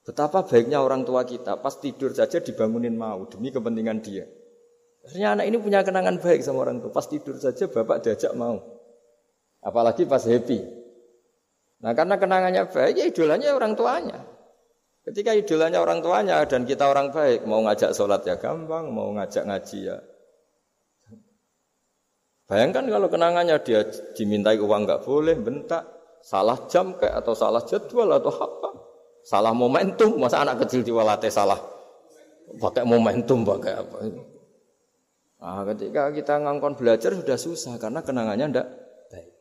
Betapa 0.00 0.48
baiknya 0.48 0.80
orang 0.80 1.04
tua 1.04 1.28
kita, 1.28 1.60
pas 1.60 1.76
tidur 1.76 2.16
saja 2.16 2.40
dibangunin 2.40 2.96
mau 2.96 3.28
demi 3.28 3.52
kepentingan 3.52 4.00
dia. 4.00 4.24
Akhirnya 5.04 5.36
anak 5.36 5.44
ini 5.52 5.56
punya 5.60 5.84
kenangan 5.84 6.16
baik 6.24 6.40
sama 6.40 6.64
orang 6.64 6.80
tua. 6.80 6.88
Pas 6.88 7.04
tidur 7.04 7.36
saja 7.36 7.68
bapak 7.68 8.00
diajak 8.00 8.32
mau. 8.32 8.56
Apalagi 9.60 10.08
pas 10.08 10.24
happy. 10.24 10.64
Nah 11.84 11.92
karena 11.92 12.16
kenangannya 12.16 12.64
baik, 12.64 12.96
ya 12.96 13.04
idolanya 13.04 13.52
orang 13.52 13.76
tuanya. 13.76 14.24
Ketika 15.04 15.36
idolanya 15.36 15.84
orang 15.84 16.00
tuanya 16.00 16.40
dan 16.48 16.64
kita 16.64 16.88
orang 16.88 17.12
baik, 17.12 17.44
mau 17.44 17.60
ngajak 17.60 17.92
sholat 17.92 18.24
ya 18.24 18.40
gampang, 18.40 18.88
mau 18.88 19.12
ngajak 19.12 19.44
ngaji 19.44 19.78
ya 19.84 20.00
Bayangkan 22.50 22.90
kalau 22.90 23.06
kenangannya 23.06 23.62
dia 23.62 23.86
dimintai 24.18 24.58
uang 24.58 24.82
nggak 24.82 25.06
boleh, 25.06 25.38
bentak, 25.38 25.86
salah 26.18 26.66
jam 26.66 26.98
kayak 26.98 27.22
atau 27.22 27.30
salah 27.38 27.62
jadwal 27.62 28.10
atau 28.10 28.34
apa, 28.34 28.70
salah 29.22 29.54
momentum, 29.54 30.18
masa 30.18 30.42
anak 30.42 30.66
kecil 30.66 30.82
diwalate 30.82 31.30
salah 31.30 31.62
pakai 32.58 32.82
momentum 32.82 33.46
pakai 33.46 33.72
apa. 33.78 33.96
Nah, 35.40 35.62
ketika 35.72 36.10
kita 36.10 36.34
ngangkon 36.42 36.74
belajar 36.74 37.14
sudah 37.14 37.38
susah 37.38 37.74
karena 37.78 38.02
kenangannya 38.02 38.46
ndak 38.50 38.66
baik. 39.08 39.32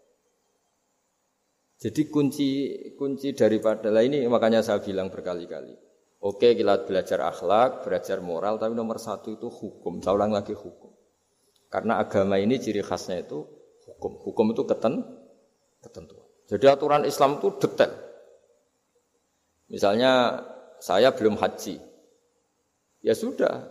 Jadi 1.79 2.01
kunci 2.07 2.47
kunci 2.93 3.33
daripada 3.33 3.89
lah 3.89 4.05
ini 4.05 4.23
makanya 4.29 4.61
saya 4.61 4.79
bilang 4.83 5.09
berkali-kali. 5.09 5.73
Oke 6.19 6.51
kita 6.51 6.83
belajar 6.83 7.31
akhlak, 7.31 7.87
belajar 7.87 8.19
moral, 8.19 8.59
tapi 8.59 8.75
nomor 8.75 8.99
satu 8.99 9.39
itu 9.39 9.47
hukum. 9.47 10.03
Saya 10.03 10.19
ulang 10.19 10.35
lagi 10.35 10.51
hukum. 10.51 10.88
Karena 11.69 12.01
agama 12.01 12.41
ini 12.41 12.57
ciri 12.57 12.81
khasnya 12.81 13.21
itu 13.21 13.45
hukum. 13.85 14.17
Hukum 14.25 14.45
itu 14.57 14.65
keten, 14.65 15.05
ketentuan. 15.85 16.25
Jadi 16.49 16.65
aturan 16.65 17.05
Islam 17.05 17.37
itu 17.37 17.53
detail. 17.61 17.93
Misalnya 19.69 20.41
saya 20.81 21.13
belum 21.13 21.37
haji. 21.37 21.77
Ya 23.05 23.13
sudah, 23.13 23.69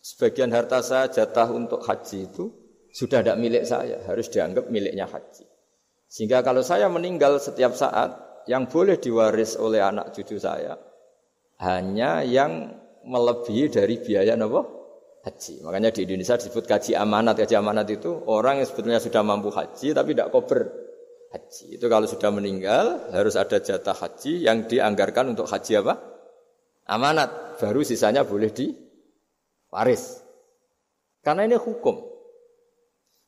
sebagian 0.00 0.50
harta 0.50 0.80
saya 0.80 1.12
jatah 1.12 1.52
untuk 1.52 1.84
haji 1.84 2.26
itu 2.26 2.48
sudah 2.90 3.20
tidak 3.20 3.38
milik 3.38 3.68
saya, 3.68 4.00
harus 4.08 4.32
dianggap 4.32 4.72
miliknya 4.72 5.04
haji. 5.04 5.44
Sehingga 6.08 6.40
kalau 6.40 6.64
saya 6.64 6.88
meninggal 6.88 7.36
setiap 7.36 7.76
saat, 7.76 8.26
yang 8.46 8.70
boleh 8.70 8.96
diwaris 8.96 9.58
oleh 9.58 9.82
anak 9.82 10.14
cucu 10.14 10.38
saya 10.38 10.78
hanya 11.58 12.22
yang 12.22 12.78
melebihi 13.02 13.70
dari 13.70 13.98
biaya 13.98 14.38
nopo 14.38 14.75
haji. 15.26 15.66
Makanya 15.66 15.90
di 15.90 16.06
Indonesia 16.06 16.38
disebut 16.38 16.64
kaji 16.70 16.94
amanat. 16.94 17.34
Kaji 17.42 17.58
amanat 17.58 17.90
itu 17.90 18.14
orang 18.30 18.62
yang 18.62 18.66
sebetulnya 18.70 19.02
sudah 19.02 19.26
mampu 19.26 19.50
haji 19.50 19.90
tapi 19.90 20.14
tidak 20.14 20.30
kober 20.30 20.70
haji. 21.34 21.66
Itu 21.74 21.90
kalau 21.90 22.06
sudah 22.06 22.30
meninggal 22.30 23.10
harus 23.10 23.34
ada 23.34 23.58
jatah 23.58 23.98
haji 23.98 24.46
yang 24.46 24.70
dianggarkan 24.70 25.34
untuk 25.34 25.50
haji 25.50 25.82
apa? 25.82 25.98
Amanat. 26.86 27.58
Baru 27.58 27.82
sisanya 27.82 28.22
boleh 28.22 28.54
di 28.54 28.70
waris. 29.74 30.22
Karena 31.26 31.42
ini 31.42 31.58
hukum. 31.58 31.98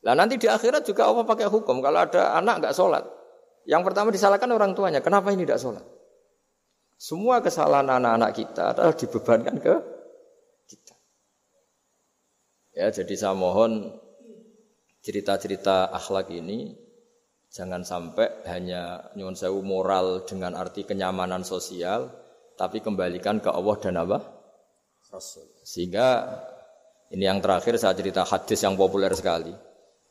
Lah 0.06 0.14
nanti 0.14 0.38
di 0.38 0.46
akhirat 0.46 0.86
juga 0.86 1.10
Allah 1.10 1.26
pakai 1.26 1.50
hukum. 1.50 1.82
Kalau 1.82 1.98
ada 1.98 2.38
anak 2.38 2.62
nggak 2.62 2.74
sholat, 2.76 3.02
yang 3.66 3.82
pertama 3.82 4.14
disalahkan 4.14 4.46
orang 4.54 4.72
tuanya. 4.78 5.02
Kenapa 5.02 5.34
ini 5.34 5.42
tidak 5.42 5.58
sholat? 5.58 5.82
Semua 6.94 7.42
kesalahan 7.42 7.90
anak-anak 7.90 8.30
kita 8.38 8.74
adalah 8.74 8.94
dibebankan 8.94 9.56
ke. 9.58 9.97
Ya, 12.78 12.94
jadi 12.94 13.10
saya 13.18 13.34
mohon 13.34 13.90
cerita-cerita 15.02 15.90
akhlak 15.90 16.30
ini 16.30 16.78
jangan 17.50 17.82
sampai 17.82 18.46
hanya 18.46 19.10
nyuwun 19.18 19.34
sewu 19.34 19.66
moral 19.66 20.22
dengan 20.22 20.54
arti 20.54 20.86
kenyamanan 20.86 21.42
sosial, 21.42 22.06
tapi 22.54 22.78
kembalikan 22.78 23.42
ke 23.42 23.50
Allah 23.50 23.76
dan 23.82 23.98
apa? 23.98 24.22
Rasul. 25.10 25.50
Sehingga 25.66 26.22
ini 27.10 27.26
yang 27.26 27.42
terakhir 27.42 27.82
saya 27.82 27.98
cerita 27.98 28.22
hadis 28.22 28.62
yang 28.62 28.78
populer 28.78 29.10
sekali. 29.10 29.50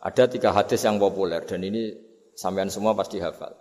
Ada 0.03 0.27
tiga 0.27 0.51
hadis 0.51 0.83
yang 0.83 0.99
populer 0.99 1.47
dan 1.47 1.63
ini 1.63 1.95
sampean 2.35 2.67
semua 2.67 2.91
pasti 2.99 3.23
hafal. 3.23 3.55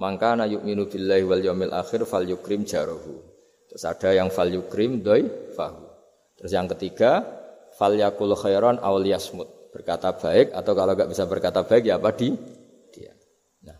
Maka 0.00 0.32
na 0.32 0.48
yu'minu 0.48 0.88
billahi 0.88 1.28
wal 1.28 1.44
yawmil 1.44 1.76
akhir 1.76 2.08
fal 2.08 2.24
yukrim 2.24 2.64
jarohu. 2.64 3.20
Terus 3.68 3.84
ada 3.84 4.16
yang 4.16 4.32
fal 4.32 4.48
yukrim 4.48 5.04
doi 5.04 5.52
fahu. 5.52 5.84
Terus 6.40 6.52
yang 6.56 6.72
ketiga 6.72 7.35
fal 7.76 7.94
yakul 7.94 8.32
khairan 8.34 8.80
yasmut. 9.04 9.48
Berkata 9.70 10.16
baik 10.16 10.56
atau 10.56 10.72
kalau 10.72 10.96
nggak 10.96 11.10
bisa 11.12 11.28
berkata 11.28 11.60
baik 11.62 11.84
ya 11.84 12.00
apa 12.00 12.16
di 12.16 12.32
dia. 12.88 13.12
Nah, 13.68 13.76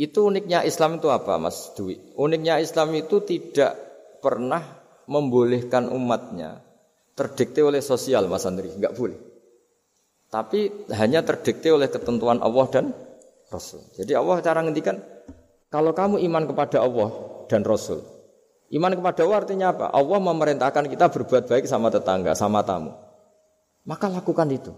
itu 0.00 0.24
uniknya 0.24 0.64
Islam 0.64 0.96
itu 0.96 1.12
apa 1.12 1.36
Mas 1.36 1.76
Dwi? 1.76 2.16
Uniknya 2.16 2.56
Islam 2.56 2.96
itu 2.96 3.20
tidak 3.20 3.76
pernah 4.24 4.64
membolehkan 5.04 5.92
umatnya 5.92 6.64
terdikte 7.12 7.60
oleh 7.60 7.84
sosial 7.84 8.32
Mas 8.32 8.48
Andri, 8.48 8.72
nggak 8.72 8.96
boleh. 8.96 9.18
Tapi 10.32 10.88
hanya 10.94 11.20
terdikte 11.20 11.68
oleh 11.68 11.92
ketentuan 11.92 12.40
Allah 12.40 12.66
dan 12.72 12.84
Rasul. 13.52 13.82
Jadi 13.98 14.14
Allah 14.14 14.40
cara 14.40 14.62
ngendikan 14.62 14.96
kalau 15.68 15.92
kamu 15.92 16.22
iman 16.30 16.48
kepada 16.48 16.80
Allah 16.80 17.10
dan 17.50 17.66
Rasul. 17.66 18.00
Iman 18.70 18.94
kepada 18.94 19.26
Allah 19.26 19.42
artinya 19.42 19.74
apa? 19.74 19.90
Allah 19.90 20.18
memerintahkan 20.22 20.86
kita 20.86 21.10
berbuat 21.10 21.50
baik 21.50 21.66
sama 21.66 21.90
tetangga, 21.90 22.38
sama 22.38 22.62
tamu. 22.62 22.94
Maka 23.90 24.06
lakukan 24.06 24.46
itu. 24.54 24.70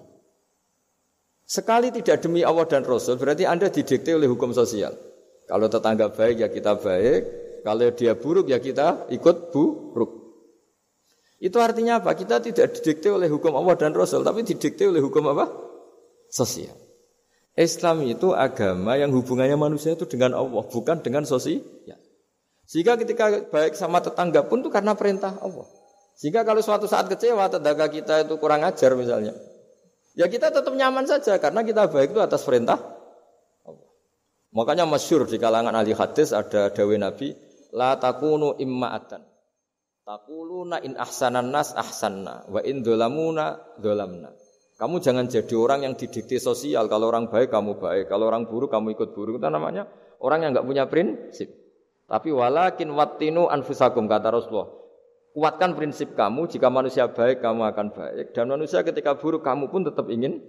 Sekali 1.44 1.92
tidak 1.92 2.24
demi 2.24 2.40
Allah 2.40 2.64
dan 2.64 2.80
Rasul, 2.80 3.20
berarti 3.20 3.44
Anda 3.44 3.68
didikte 3.68 4.16
oleh 4.16 4.24
hukum 4.24 4.56
sosial. 4.56 4.96
Kalau 5.44 5.68
tetangga 5.68 6.08
baik 6.08 6.40
ya 6.40 6.48
kita 6.48 6.80
baik, 6.80 7.20
kalau 7.60 7.92
dia 7.92 8.16
buruk 8.16 8.48
ya 8.48 8.56
kita 8.56 9.12
ikut 9.12 9.52
buruk. 9.52 10.10
Itu 11.36 11.60
artinya 11.60 12.00
apa? 12.00 12.16
Kita 12.16 12.40
tidak 12.40 12.80
didikte 12.80 13.12
oleh 13.12 13.28
hukum 13.28 13.52
Allah 13.52 13.76
dan 13.76 13.92
Rasul, 13.92 14.24
tapi 14.24 14.48
didikte 14.48 14.88
oleh 14.88 15.04
hukum 15.04 15.28
apa? 15.28 15.50
Sosial. 16.32 16.72
Islam 17.52 18.08
itu 18.08 18.32
agama 18.32 18.96
yang 18.96 19.12
hubungannya 19.12 19.60
manusia 19.60 19.92
itu 19.92 20.08
dengan 20.08 20.32
Allah, 20.32 20.64
bukan 20.64 21.04
dengan 21.04 21.28
sosial. 21.28 21.60
Sehingga 22.64 22.96
ketika 22.96 23.28
baik 23.52 23.76
sama 23.76 24.00
tetangga 24.00 24.48
pun 24.48 24.64
itu 24.64 24.72
karena 24.72 24.96
perintah 24.96 25.36
Allah. 25.36 25.81
Sehingga 26.22 26.46
kalau 26.46 26.62
suatu 26.62 26.86
saat 26.86 27.10
kecewa 27.10 27.50
tetangga 27.50 27.90
kita 27.90 28.22
itu 28.22 28.38
kurang 28.38 28.62
ajar 28.62 28.94
misalnya, 28.94 29.34
ya 30.14 30.30
kita 30.30 30.54
tetap 30.54 30.70
nyaman 30.70 31.02
saja 31.02 31.34
karena 31.42 31.66
kita 31.66 31.90
baik 31.90 32.14
itu 32.14 32.22
atas 32.22 32.46
perintah. 32.46 32.78
Makanya 34.54 34.86
masyur 34.86 35.26
di 35.26 35.42
kalangan 35.42 35.74
ahli 35.74 35.90
hadis 35.90 36.30
ada 36.30 36.70
dawe 36.70 36.94
Nabi, 36.94 37.34
la 37.74 37.98
takunu 37.98 38.54
imma'atan. 38.54 39.18
Takuluna 40.06 40.78
in 40.86 40.94
ahsanan 40.94 41.50
nas 41.50 41.74
ahsanna 41.74 42.46
wa 42.46 42.62
in 42.62 42.86
dolamuna 42.86 43.58
dolamna. 43.82 44.30
Kamu 44.78 45.02
jangan 45.02 45.26
jadi 45.26 45.54
orang 45.58 45.90
yang 45.90 45.94
didikte 45.98 46.38
sosial. 46.38 46.86
Kalau 46.86 47.10
orang 47.10 47.30
baik 47.30 47.50
kamu 47.50 47.78
baik, 47.78 48.06
kalau 48.10 48.30
orang 48.30 48.46
buruk 48.46 48.70
kamu 48.70 48.94
ikut 48.94 49.10
buruk. 49.14 49.42
Itu 49.42 49.50
namanya 49.50 49.90
orang 50.22 50.42
yang 50.46 50.50
nggak 50.54 50.66
punya 50.70 50.84
prinsip. 50.86 51.50
Tapi 52.06 52.30
walakin 52.34 52.94
watinu 52.94 53.46
anfusakum 53.46 54.10
kata 54.10 54.30
Rasulullah. 54.30 54.81
Kuatkan 55.32 55.72
prinsip 55.76 56.12
kamu. 56.12 56.48
Jika 56.48 56.68
manusia 56.68 57.08
baik 57.08 57.40
kamu 57.40 57.64
akan 57.72 57.86
baik. 57.92 58.36
Dan 58.36 58.52
manusia 58.52 58.84
ketika 58.84 59.16
buruk 59.16 59.40
kamu 59.40 59.72
pun 59.72 59.84
tetap 59.84 60.08
ingin 60.12 60.44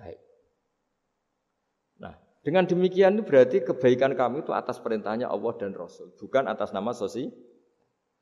baik. 0.00 0.18
Nah, 2.00 2.16
dengan 2.40 2.64
demikian 2.64 3.20
itu 3.20 3.24
berarti 3.24 3.60
kebaikan 3.60 4.16
kamu 4.16 4.44
itu 4.44 4.56
atas 4.56 4.80
perintahnya 4.80 5.28
Allah 5.28 5.52
dan 5.60 5.76
Rasul, 5.76 6.16
bukan 6.16 6.48
atas 6.48 6.72
nama 6.72 6.96
sosial. 6.96 7.28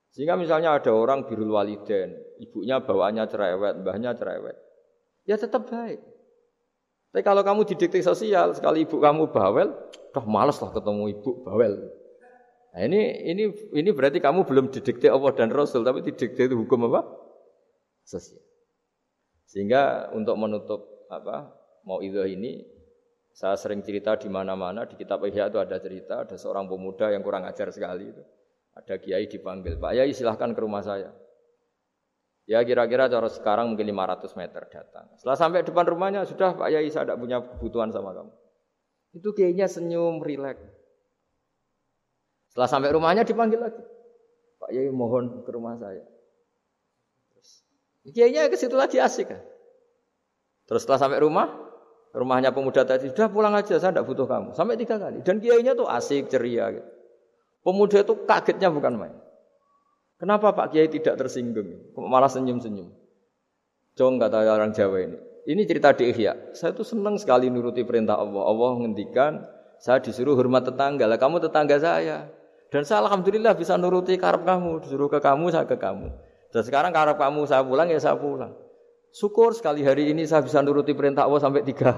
Sehingga 0.08 0.40
misalnya 0.40 0.72
ada 0.72 0.90
orang 0.90 1.28
birul 1.28 1.52
waliden, 1.52 2.16
ibunya 2.40 2.80
bawaannya 2.80 3.28
cerewet, 3.28 3.84
mbahnya 3.84 4.16
cerewet 4.16 4.56
ya 5.28 5.36
tetap 5.36 5.68
baik. 5.68 6.00
Tapi 7.12 7.22
kalau 7.24 7.44
kamu 7.44 7.68
didikte 7.68 8.00
sosial, 8.00 8.56
sekali 8.56 8.88
ibu 8.88 8.96
kamu 8.96 9.28
bawel, 9.28 9.76
dah 10.16 10.24
males 10.24 10.56
lah 10.64 10.72
ketemu 10.72 11.12
ibu 11.12 11.30
bawel. 11.44 11.92
Nah 12.78 12.86
ini 12.86 13.26
ini 13.26 13.50
ini 13.74 13.90
berarti 13.90 14.22
kamu 14.22 14.46
belum 14.46 14.70
didikte 14.70 15.10
Allah 15.10 15.34
dan 15.34 15.50
Rasul, 15.50 15.82
tapi 15.82 15.98
didikte 15.98 16.46
itu 16.46 16.54
hukum 16.54 16.86
apa? 16.86 17.10
Sosial. 18.06 18.38
Sehingga 19.50 20.14
untuk 20.14 20.38
menutup 20.38 21.10
apa 21.10 21.58
mau 21.82 21.98
itu 21.98 22.22
ini, 22.22 22.62
saya 23.34 23.58
sering 23.58 23.82
cerita 23.82 24.14
di 24.14 24.30
mana-mana 24.30 24.86
di 24.86 24.94
kitab 24.94 25.26
Ihya 25.26 25.50
itu 25.50 25.58
ada 25.58 25.74
cerita 25.82 26.22
ada 26.22 26.38
seorang 26.38 26.70
pemuda 26.70 27.10
yang 27.10 27.26
kurang 27.26 27.50
ajar 27.50 27.66
sekali 27.74 28.14
itu. 28.14 28.22
Ada 28.78 29.02
kiai 29.02 29.26
dipanggil, 29.26 29.74
Pak 29.82 29.98
Yai 29.98 30.14
silahkan 30.14 30.54
ke 30.54 30.60
rumah 30.62 30.86
saya. 30.86 31.10
Ya 32.46 32.62
kira-kira 32.62 33.10
cara 33.10 33.26
sekarang 33.26 33.74
mungkin 33.74 33.90
500 33.90 34.38
meter 34.38 34.62
datang. 34.70 35.10
Setelah 35.18 35.34
sampai 35.34 35.66
depan 35.66 35.82
rumahnya 35.82 36.22
sudah 36.30 36.54
Pak 36.54 36.70
Yai 36.70 36.86
saya 36.94 37.10
tidak 37.10 37.18
punya 37.18 37.42
kebutuhan 37.42 37.90
sama 37.90 38.14
kamu. 38.14 38.30
Itu 39.18 39.34
kayaknya 39.34 39.66
senyum, 39.66 40.22
rileks. 40.22 40.77
Setelah 42.58 42.74
sampai 42.74 42.90
rumahnya 42.90 43.22
dipanggil 43.22 43.62
lagi. 43.62 43.78
Pak 44.58 44.74
Yai 44.74 44.90
mohon 44.90 45.46
ke 45.46 45.50
rumah 45.54 45.78
saya. 45.78 46.02
Kayaknya 48.02 48.50
ke 48.50 48.58
situ 48.58 48.74
lagi 48.74 48.98
asik 48.98 49.30
kan. 49.30 49.46
Terus 50.66 50.82
setelah 50.82 51.06
sampai 51.06 51.22
rumah, 51.22 51.54
rumahnya 52.10 52.50
pemuda 52.50 52.82
tadi 52.82 53.14
sudah 53.14 53.30
pulang 53.30 53.54
aja, 53.54 53.78
saya 53.78 53.94
tidak 53.94 54.10
butuh 54.10 54.26
kamu. 54.26 54.58
Sampai 54.58 54.74
tiga 54.74 54.98
kali. 54.98 55.22
Dan 55.22 55.38
kiainya 55.38 55.78
tuh 55.78 55.86
asik, 55.86 56.34
ceria. 56.34 56.74
Gitu. 56.74 56.82
Pemuda 57.62 58.02
itu 58.02 58.26
kagetnya 58.26 58.74
bukan 58.74 59.06
main. 59.06 59.14
Kenapa 60.18 60.50
Pak 60.50 60.74
Kiai 60.74 60.90
tidak 60.90 61.14
tersinggung? 61.14 61.94
Malah 61.94 62.26
senyum-senyum. 62.26 62.90
Jong 63.94 64.18
kata 64.18 64.42
orang 64.50 64.74
Jawa 64.74 64.98
ini. 65.06 65.18
Ini 65.46 65.62
cerita 65.62 65.94
di 65.94 66.10
Ihya. 66.10 66.58
Saya 66.58 66.74
tuh 66.74 66.82
senang 66.82 67.22
sekali 67.22 67.54
nuruti 67.54 67.86
perintah 67.86 68.18
Allah. 68.18 68.50
Allah 68.50 68.82
menghentikan 68.82 69.46
saya 69.78 70.02
disuruh 70.02 70.34
hormat 70.34 70.66
tetangga. 70.66 71.06
Lah 71.06 71.22
kamu 71.22 71.38
tetangga 71.38 71.78
saya. 71.78 72.34
Dan 72.68 72.84
saya 72.84 73.00
alhamdulillah 73.04 73.56
bisa 73.56 73.80
nuruti 73.80 74.16
karep 74.20 74.44
kamu. 74.44 74.84
Disuruh 74.84 75.08
ke 75.08 75.18
kamu, 75.24 75.48
saya 75.48 75.64
ke 75.64 75.80
kamu. 75.80 76.12
Dan 76.52 76.62
sekarang 76.64 76.92
karep 76.92 77.16
kamu 77.16 77.44
saya 77.48 77.64
pulang 77.64 77.88
ya 77.88 78.00
saya 78.00 78.16
pulang. 78.16 78.52
Syukur 79.12 79.56
sekali 79.56 79.80
hari 79.84 80.12
ini 80.12 80.28
saya 80.28 80.44
bisa 80.44 80.60
nuruti 80.60 80.92
perintah 80.92 81.24
Allah 81.24 81.40
sampai 81.40 81.64
tiga 81.64 81.96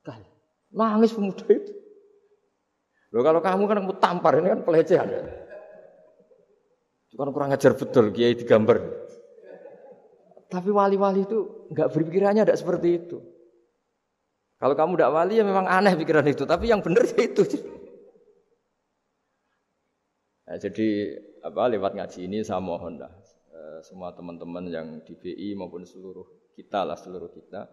kali. 0.00 0.24
Nangis 0.72 1.12
pemuda 1.12 1.44
itu. 1.48 1.72
Loh 3.12 3.22
kalau 3.26 3.40
kamu 3.44 3.62
kan 3.68 3.76
kamu 3.84 3.94
tampar 4.00 4.32
ini 4.40 4.48
kan 4.48 4.60
pelecehan. 4.64 5.08
Ya? 5.12 5.22
Kurang 7.10 7.52
ajar 7.52 7.76
betul 7.76 8.14
kiai 8.16 8.32
digambar. 8.32 8.80
Tapi 10.50 10.68
wali-wali 10.72 11.28
itu 11.28 11.68
nggak 11.70 11.88
berpikirannya 11.92 12.42
tidak 12.48 12.58
seperti 12.58 12.88
itu. 12.96 13.18
Kalau 14.60 14.76
kamu 14.76 14.98
tidak 14.98 15.12
wali 15.14 15.34
ya 15.40 15.44
memang 15.44 15.68
aneh 15.68 15.94
pikiran 16.00 16.26
itu. 16.26 16.48
Tapi 16.48 16.68
yang 16.68 16.80
benar 16.80 17.04
ya 17.06 17.22
itu. 17.28 17.44
Nah, 20.50 20.58
jadi 20.58 21.14
apa 21.46 21.70
lewat 21.70 21.94
ngaji 21.94 22.26
ini 22.26 22.42
saya 22.42 22.58
mohon 22.58 22.98
dah 22.98 23.12
eh, 23.54 23.78
semua 23.86 24.10
teman-teman 24.10 24.66
yang 24.66 24.98
di 25.06 25.14
BI 25.14 25.54
maupun 25.54 25.86
seluruh 25.86 26.26
kita 26.58 26.82
lah 26.82 26.98
seluruh 26.98 27.30
kita 27.30 27.70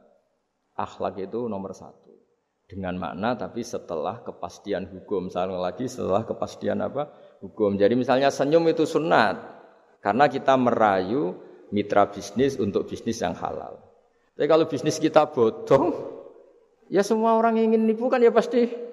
akhlak 0.78 1.18
itu 1.18 1.50
nomor 1.50 1.74
satu 1.74 2.14
dengan 2.70 3.02
makna 3.02 3.34
tapi 3.34 3.66
setelah 3.66 4.22
kepastian 4.22 4.86
hukum. 4.94 5.34
Salah 5.34 5.58
lagi 5.58 5.90
setelah 5.90 6.22
kepastian 6.22 6.86
apa? 6.86 7.10
hukum. 7.42 7.78
Jadi 7.82 7.98
misalnya 7.98 8.30
senyum 8.30 8.66
itu 8.70 8.86
sunat 8.86 9.42
karena 10.02 10.30
kita 10.30 10.54
merayu 10.54 11.34
mitra 11.74 12.10
bisnis 12.14 12.62
untuk 12.62 12.86
bisnis 12.86 13.18
yang 13.26 13.34
halal. 13.34 13.82
Tapi 14.38 14.46
kalau 14.46 14.70
bisnis 14.70 15.02
kita 15.02 15.34
bodong, 15.34 15.98
ya 16.94 17.02
semua 17.02 17.34
orang 17.34 17.58
ingin 17.58 17.90
nipu 17.90 18.06
kan 18.06 18.22
ya 18.22 18.30
pasti 18.30 18.87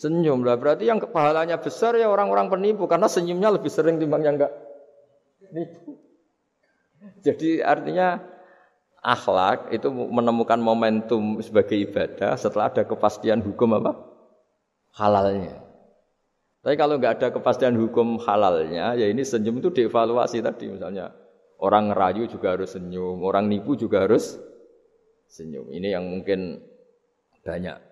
senyum 0.00 0.40
lah. 0.40 0.56
Berarti 0.56 0.88
yang 0.88 0.96
pahalanya 1.12 1.60
besar 1.60 1.92
ya 2.00 2.08
orang-orang 2.08 2.48
penipu 2.48 2.88
karena 2.88 3.04
senyumnya 3.04 3.52
lebih 3.52 3.68
sering 3.68 4.00
timbang 4.00 4.24
yang 4.24 4.40
enggak 4.40 4.52
nipu. 5.52 6.00
Jadi 7.20 7.60
artinya 7.60 8.16
akhlak 9.04 9.72
itu 9.76 9.92
menemukan 9.92 10.56
momentum 10.56 11.44
sebagai 11.44 11.76
ibadah 11.76 12.36
setelah 12.40 12.72
ada 12.72 12.88
kepastian 12.88 13.44
hukum 13.44 13.76
apa? 13.76 13.92
halalnya. 14.90 15.54
Tapi 16.60 16.74
kalau 16.74 16.98
nggak 16.98 17.14
ada 17.22 17.28
kepastian 17.30 17.78
hukum 17.78 18.20
halalnya, 18.20 18.98
ya 18.98 19.06
ini 19.06 19.22
senyum 19.22 19.62
itu 19.62 19.70
dievaluasi 19.70 20.42
tadi 20.44 20.66
misalnya 20.68 21.14
orang 21.62 21.94
ngerayu 21.94 22.26
juga 22.28 22.58
harus 22.58 22.74
senyum, 22.76 23.22
orang 23.24 23.48
nipu 23.48 23.78
juga 23.78 24.04
harus 24.04 24.36
senyum. 25.30 25.72
Ini 25.72 25.94
yang 25.94 26.04
mungkin 26.10 26.60
banyak 27.46 27.89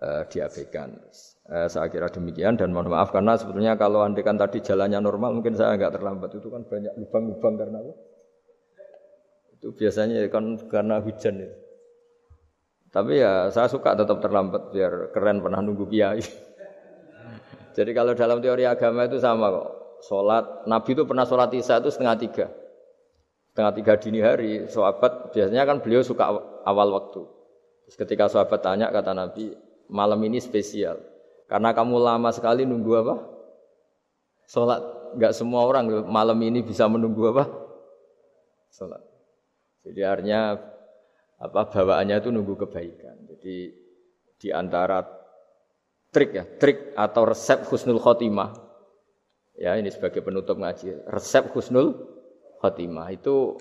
uh, 0.00 0.22
diabaikan. 0.26 0.98
Uh, 1.44 1.68
saya 1.68 1.92
kira 1.92 2.08
demikian 2.08 2.56
dan 2.56 2.72
mohon 2.72 2.88
maaf 2.88 3.12
karena 3.12 3.36
sebetulnya 3.36 3.76
kalau 3.76 4.00
andekan 4.00 4.40
tadi 4.40 4.64
jalannya 4.64 4.98
normal 5.04 5.36
mungkin 5.36 5.52
saya 5.52 5.76
nggak 5.76 6.00
terlambat 6.00 6.32
itu 6.32 6.48
kan 6.48 6.64
banyak 6.64 6.92
lubang-lubang 6.96 7.54
karena 7.60 7.78
apa? 7.84 7.92
Itu 9.60 9.68
biasanya 9.76 10.24
kan 10.32 10.56
karena 10.66 11.04
hujan 11.04 11.44
itu. 11.44 11.56
Tapi 12.94 13.18
ya 13.18 13.50
saya 13.50 13.66
suka 13.66 13.98
tetap 13.98 14.22
terlambat 14.22 14.70
biar 14.70 15.10
keren 15.10 15.42
pernah 15.42 15.58
nunggu 15.58 15.84
kiai. 15.90 16.22
Jadi 17.76 17.90
kalau 17.90 18.14
dalam 18.14 18.38
teori 18.38 18.64
agama 18.70 19.04
itu 19.04 19.18
sama 19.18 19.50
kok. 19.50 19.68
Sholat, 20.04 20.68
Nabi 20.68 20.90
itu 20.92 21.02
pernah 21.08 21.24
sholat 21.24 21.50
isya 21.56 21.80
itu 21.80 21.90
setengah 21.90 22.16
tiga. 22.20 22.46
Setengah 23.50 23.72
tiga 23.72 23.92
dini 23.98 24.20
hari, 24.20 24.52
sahabat 24.68 25.32
biasanya 25.32 25.64
kan 25.64 25.80
beliau 25.80 26.04
suka 26.04 26.28
awal 26.62 26.88
waktu. 26.92 27.24
Terus 27.88 27.96
ketika 27.96 28.28
sahabat 28.28 28.60
tanya, 28.60 28.92
kata 28.92 29.16
Nabi, 29.16 29.56
malam 29.88 30.20
ini 30.24 30.40
spesial. 30.40 31.00
Karena 31.48 31.76
kamu 31.76 32.00
lama 32.00 32.30
sekali 32.32 32.64
nunggu 32.64 32.92
apa? 33.04 33.16
Sholat. 34.48 34.82
Gak 35.14 35.36
semua 35.36 35.62
orang 35.62 35.86
malam 36.10 36.38
ini 36.42 36.64
bisa 36.64 36.90
menunggu 36.90 37.30
apa? 37.30 37.44
Sholat. 38.74 39.02
Jadi 39.84 40.00
artinya 40.02 40.58
apa 41.38 41.60
bawaannya 41.68 42.16
itu 42.18 42.28
nunggu 42.32 42.54
kebaikan. 42.66 43.28
Jadi 43.28 43.56
di 44.40 44.48
antara 44.50 45.04
trik 46.10 46.30
ya, 46.32 46.44
trik 46.46 46.96
atau 46.96 47.22
resep 47.28 47.68
husnul 47.68 48.00
khotimah. 48.00 48.64
Ya, 49.54 49.78
ini 49.78 49.86
sebagai 49.92 50.24
penutup 50.24 50.58
ngaji. 50.58 51.06
Resep 51.06 51.54
husnul 51.54 51.94
khotimah 52.58 53.12
itu 53.14 53.54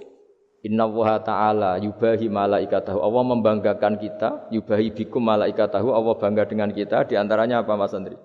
Inna 0.64 0.88
wa 0.88 1.20
ta'ala 1.20 1.76
yubahi 1.84 2.32
malaikatahu. 2.32 3.04
Allah 3.04 3.24
membanggakan 3.28 4.00
kita, 4.00 4.48
yubahi 4.48 4.96
bikum 4.96 5.20
malaikatahu. 5.20 5.92
Allah 5.92 6.16
bangga 6.16 6.48
dengan 6.48 6.72
kita. 6.72 7.04
Di 7.04 7.20
antaranya 7.20 7.68
apa 7.68 7.76
Mas 7.76 7.92
Andri? 7.92 8.16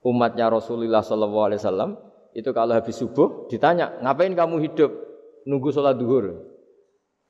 Umatnya 0.00 0.48
Rasulullah 0.48 1.04
Wasallam 1.04 1.96
itu 2.32 2.50
kalau 2.56 2.72
habis 2.72 2.96
subuh 2.96 3.52
ditanya, 3.52 4.00
ngapain 4.00 4.32
kamu 4.32 4.64
hidup? 4.64 4.96
Nunggu 5.44 5.76
sholat 5.76 6.00
duhur. 6.00 6.40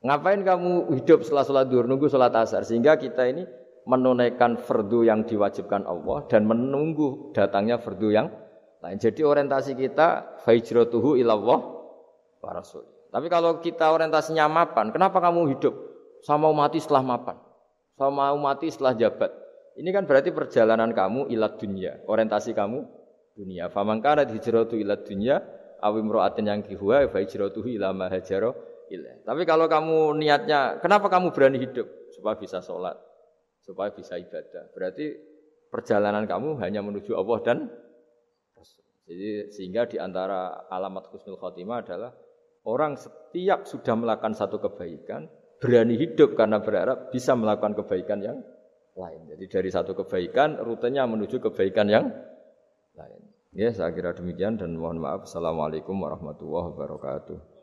Ngapain 0.07 0.47
kamu 0.47 1.03
hidup 1.03 1.27
setelah 1.27 1.43
sholat 1.43 1.67
duhur? 1.67 1.91
Nunggu 1.91 2.07
sholat 2.07 2.31
asar. 2.39 2.63
Sehingga 2.63 2.95
kita 2.95 3.27
ini 3.27 3.43
menunaikan 3.91 4.55
fardu 4.63 5.03
yang 5.03 5.27
diwajibkan 5.27 5.83
Allah 5.83 6.31
dan 6.31 6.47
menunggu 6.47 7.35
datangnya 7.35 7.83
fardu 7.83 8.09
yang 8.15 8.31
lain. 8.79 9.03
Jadi 9.03 9.27
orientasi 9.27 9.75
kita 9.75 10.39
hijratuhu 10.47 11.19
ilallah 11.19 11.59
wa 12.39 12.51
rasul. 12.55 12.94
Tapi 13.15 13.31
kalau 13.31 13.63
kita 13.63 13.95
orientasinya 13.95 14.51
mapan, 14.51 14.91
kenapa 14.91 15.23
kamu 15.23 15.55
hidup? 15.55 15.71
Sama 16.27 16.51
mau 16.51 16.57
mati 16.67 16.83
setelah 16.83 17.07
mapan. 17.07 17.39
Sama 17.95 18.35
mau 18.35 18.39
mati 18.43 18.75
setelah 18.75 18.99
jabat. 18.99 19.31
Ini 19.79 19.87
kan 19.95 20.03
berarti 20.03 20.35
perjalanan 20.35 20.91
kamu 20.91 21.31
ilat 21.31 21.63
dunia. 21.63 22.03
Orientasi 22.11 22.51
kamu 22.59 22.83
dunia. 23.39 23.71
Faman 23.71 24.03
kana 24.03 24.27
hijratu 24.27 24.75
ilat 24.75 25.07
dunia 25.07 25.39
awim 25.85 26.09
ro'atin 26.09 26.49
yang 26.49 26.65
kihuwa 26.65 27.05
fa 27.13 27.21
hijratuhu 27.21 27.69
ila 27.77 27.93
ma 27.93 28.09
Tapi 28.09 29.43
kalau 29.45 29.67
kamu 29.69 30.17
niatnya, 30.17 30.81
kenapa 30.81 31.13
kamu 31.13 31.31
berani 31.37 31.61
hidup? 31.61 31.87
Supaya 32.17 32.41
bisa 32.41 32.65
sholat, 32.65 32.97
supaya 33.61 33.93
bisa 33.93 34.17
ibadah. 34.17 34.73
Berarti 34.73 35.13
perjalanan 35.69 36.25
kamu 36.25 36.57
hanya 36.65 36.81
menuju 36.81 37.13
Allah 37.15 37.39
dan 37.45 37.59
Jadi 39.05 39.53
sehingga 39.53 39.85
di 39.85 40.01
antara 40.01 40.65
alamat 40.73 41.13
husnul 41.13 41.37
khotimah 41.37 41.85
adalah 41.85 42.17
orang 42.65 42.97
setiap 42.97 43.69
sudah 43.69 43.95
melakukan 43.97 44.33
satu 44.37 44.61
kebaikan 44.61 45.29
berani 45.61 45.97
hidup 45.97 46.37
karena 46.37 46.61
berharap 46.61 47.09
bisa 47.09 47.33
melakukan 47.33 47.73
kebaikan 47.79 48.21
yang 48.21 48.39
lain. 48.95 49.21
Jadi 49.31 49.45
dari 49.49 49.71
satu 49.73 49.97
kebaikan 49.97 50.61
rutenya 50.61 51.09
menuju 51.09 51.41
kebaikan 51.41 51.89
yang 51.89 52.11
lain. 52.97 53.21
Ya, 53.55 53.71
saya 53.71 53.95
kira 53.95 54.11
demikian 54.13 54.59
dan 54.59 54.75
mohon 54.75 54.99
maaf. 54.99 55.31
Assalamualaikum 55.31 55.95
warahmatullahi 55.95 56.75
wabarakatuh. 56.75 57.54